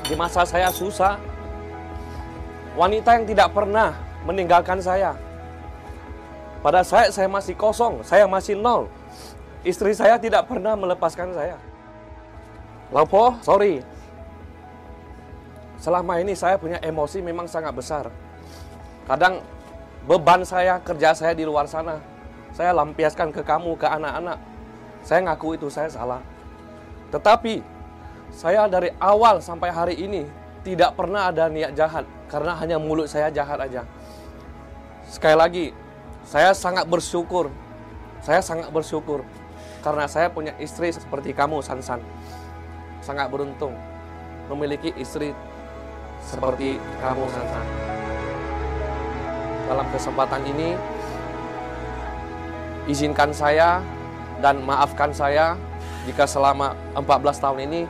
[0.01, 1.21] di masa saya susah,
[2.73, 3.93] wanita yang tidak pernah
[4.25, 5.13] meninggalkan saya.
[6.65, 8.89] Pada saat saya masih kosong, saya masih nol.
[9.65, 11.57] Istri saya tidak pernah melepaskan saya.
[12.93, 13.81] Lapo, sorry.
[15.81, 18.13] Selama ini saya punya emosi memang sangat besar.
[19.09, 19.41] Kadang
[20.05, 21.97] beban saya, kerja saya di luar sana,
[22.53, 24.37] saya lampiaskan ke kamu, ke anak-anak.
[25.01, 26.21] Saya ngaku itu saya salah.
[27.09, 27.65] Tetapi
[28.29, 30.29] saya dari awal sampai hari ini
[30.61, 33.81] tidak pernah ada niat jahat karena hanya mulut saya jahat aja.
[35.09, 35.65] Sekali lagi,
[36.21, 37.49] saya sangat bersyukur.
[38.21, 39.25] Saya sangat bersyukur
[39.85, 42.01] karena saya punya istri seperti kamu, Sansan.
[43.05, 43.77] Sangat beruntung
[44.49, 45.29] memiliki istri
[46.25, 47.65] seperti kamu, Sansan.
[49.69, 50.73] Dalam kesempatan ini,
[52.89, 53.85] izinkan saya
[54.41, 55.53] dan maafkan saya
[56.09, 57.81] jika selama 14 tahun ini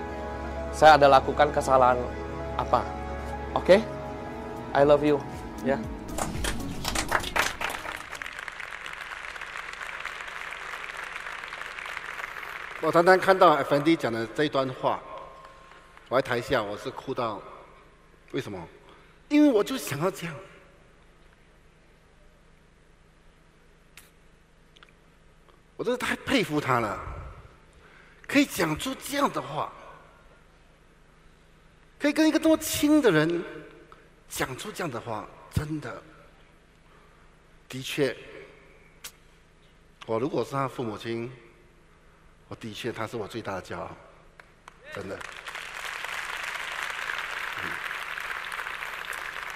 [0.76, 2.00] saya ada lakukan kesalahan
[2.60, 2.84] apa.
[3.56, 3.80] Oke?
[3.80, 3.82] Okay?
[4.76, 5.24] I love you.
[5.64, 5.80] Ya.
[5.80, 5.95] Yeah.
[12.86, 15.01] 我常常看到 FND 讲的这一段话，
[16.07, 17.41] 我在台下我是哭到，
[18.31, 18.63] 为什么？
[19.27, 20.36] 因为我就想要这样。
[25.75, 27.01] 我真的太佩服他了，
[28.27, 29.73] 可以讲出这样的话，
[31.99, 33.43] 可以跟一个这么亲的人
[34.29, 36.03] 讲出这样的话，真的，
[37.67, 38.15] 的确，
[40.05, 41.31] 我如果是他父母亲，
[42.48, 43.89] 我的确他是我最大的骄傲，
[44.93, 45.18] 真的。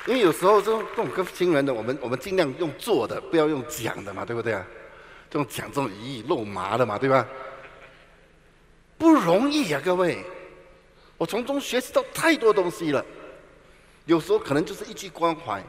[0.08, 4.66] 因为有时候这种这种跟亲人的，我们我们尽量用做的，不要用讲的嘛，对不对啊？
[5.30, 7.28] 这种讲这种一肉麻的嘛，对吧？
[8.98, 10.26] 不容易呀，各位，
[11.16, 13.06] 我从中学习到太多东西了。
[14.06, 15.64] 有时候可能就是一句关怀，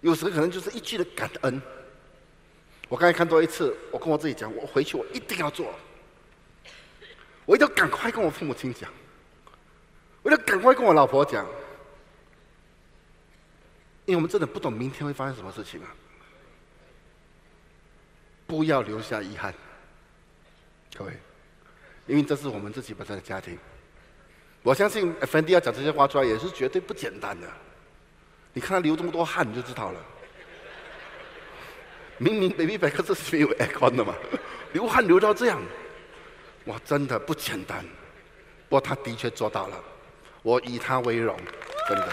[0.00, 1.60] 有时候可能就是一句的感恩。
[2.88, 5.74] 我刚才看多一次，我跟我自己讲，我回去我一定要做，
[7.46, 8.90] 我一定要赶快跟我父母亲讲，
[10.22, 11.44] 我要赶快跟我老婆讲，
[14.06, 15.88] 因为我们真的不懂明天会发生什么事情啊。
[18.46, 19.52] 不要留下遗憾，
[20.94, 21.12] 各位，
[22.06, 23.58] 因为这是我们自己本身的家庭。
[24.62, 27.46] 我相信 FND 要讲这些话出来，也是绝对不简单的。
[28.52, 30.00] 你看他流这么多汗，你就知道了。
[32.18, 34.14] 明明 Baby 百科这是没有 aircon 的嘛，
[34.72, 35.60] 流汗流到这样，
[36.66, 37.84] 哇，真的不简单。
[38.68, 39.76] 不过他的确做到了，
[40.42, 41.36] 我以他为荣，
[41.88, 42.08] 真的，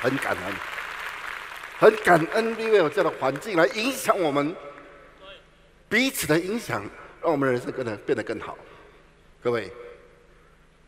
[0.00, 0.54] 很感恩。
[1.80, 4.52] 很感恩，因为有这样的环境来影响我们
[5.88, 6.82] 彼此的影响，
[7.22, 8.58] 让我们人生变得变得更好。
[9.40, 9.72] 各位，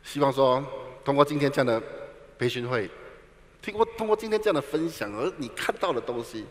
[0.02, 0.64] 希望说
[1.04, 1.80] 通过今天这样的
[2.36, 2.90] 培训会，
[3.62, 6.44] 通过通过今天这样的分享，而你看到的东西，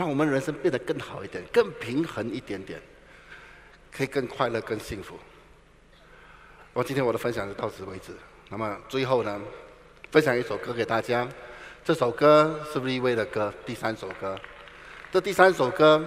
[0.00, 2.80] 让我们人生变得更好一点，更平衡一点点，
[3.92, 5.14] 可以更快乐、更幸福。
[6.72, 8.14] 我今天我的分享就到此为止。
[8.48, 9.38] 那么最后呢，
[10.10, 11.28] 分享一首歌给大家。
[11.84, 14.40] 这首歌是 V 威的歌，第三首歌。
[15.12, 16.02] 这第三首歌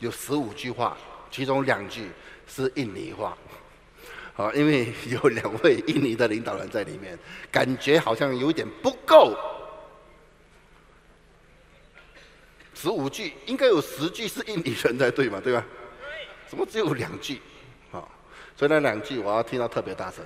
[0.00, 0.96] 有十五句话，
[1.30, 2.10] 其中两句
[2.48, 3.38] 是印尼话。
[4.34, 7.16] 好，因为有两位印尼的领导人在里面，
[7.52, 9.32] 感觉好像有点不够。
[12.80, 15.40] 十五句应该有十句是印尼人才对嘛？
[15.42, 15.64] 对吧？
[16.46, 17.40] 怎么只有两句？
[17.90, 18.08] 好，
[18.56, 20.24] 所以那两句我要听到特别大声。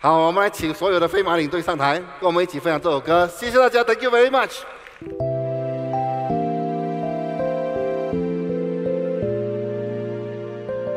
[0.00, 3.28] 好，我们来请所有的飞马领队上台，跟我们一起分享这首歌。
[3.28, 4.62] 谢谢大家，Thank you very much。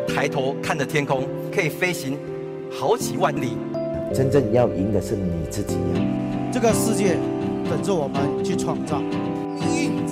[0.08, 2.18] 抬头看着天空，可以飞行
[2.72, 3.56] 好几万里。
[4.12, 5.78] 真正要赢的是你自己。
[6.52, 7.18] 这个世界
[7.70, 9.00] 等着我们去创造，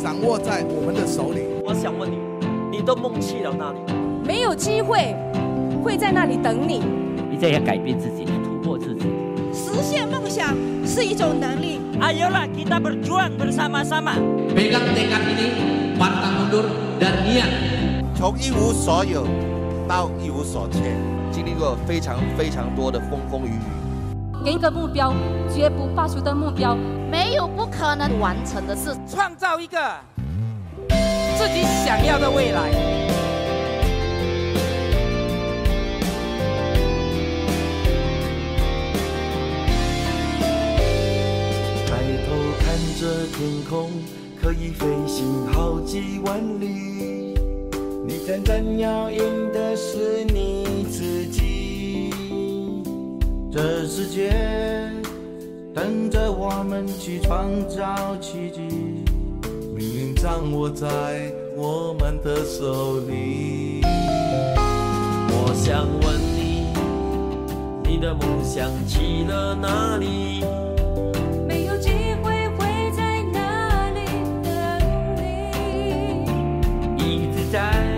[0.02, 1.41] 掌握在我们的手里。
[1.64, 2.16] 我想问你，
[2.72, 3.80] 你的梦去了哪里？
[4.26, 5.14] 没有机会
[5.84, 6.82] 会在那里等你。
[7.30, 8.26] 你这要改变自己。
[9.52, 11.80] 实现梦想是一种能力。
[12.00, 14.16] Ayolah kita berjuang bersama-sama.
[14.56, 15.47] Pegang tekad ini,
[16.00, 16.66] pantang mundur
[17.00, 17.50] dan niat.
[18.16, 19.28] 从一无所有
[19.88, 20.80] 到一无所缺，
[21.32, 23.89] 经历过非常非常多的风风雨雨。
[24.44, 25.14] 给一个目标，
[25.54, 26.76] 绝不罢休的目标，
[27.12, 28.96] 没有不可能完成的事。
[29.06, 29.78] 创造一个
[31.38, 32.72] 自己想要的未来。
[41.86, 43.92] 抬头看着天空
[44.42, 47.36] 可以飞行好几万里，
[48.08, 51.59] 你真正要赢的是你自己。
[53.52, 54.30] 这世界
[55.74, 58.62] 等着我们去创造奇迹，
[59.76, 63.82] 命运掌握在我们的手里。
[65.32, 66.68] 我想问你，
[67.89, 70.43] 你的梦想去了哪里？
[71.47, 71.89] 没有机
[72.22, 72.70] 会会。
[77.52, 77.97] 在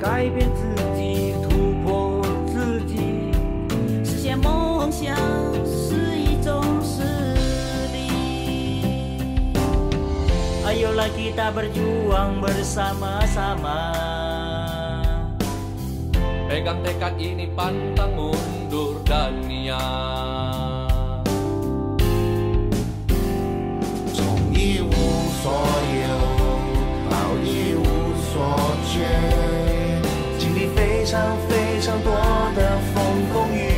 [0.00, 0.73] 改变自己，
[11.03, 13.91] Ayolah kita berjuang bersama-sama.
[16.47, 21.27] Pegang tekad ini pantang mundur dan niat.
[24.15, 24.95] 从一无
[25.43, 25.51] 所
[25.99, 26.07] 有。
[27.43, 28.39] 一无所
[28.87, 29.03] 缺，
[30.39, 32.15] 经历非常非常多
[32.55, 33.03] 的风
[33.35, 33.72] 风雨雨。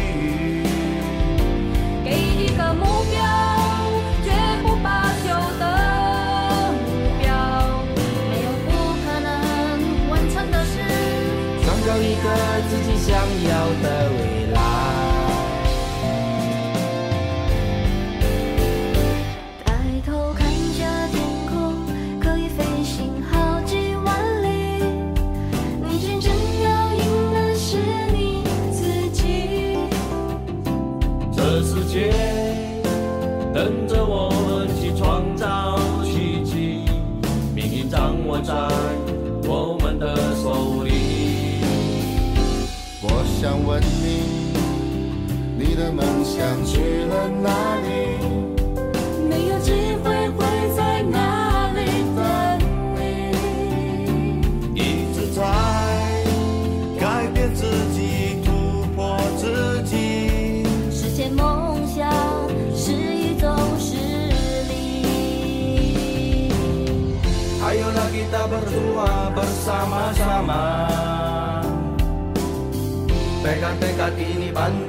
[73.98, 74.85] কাটিনি বান্ধ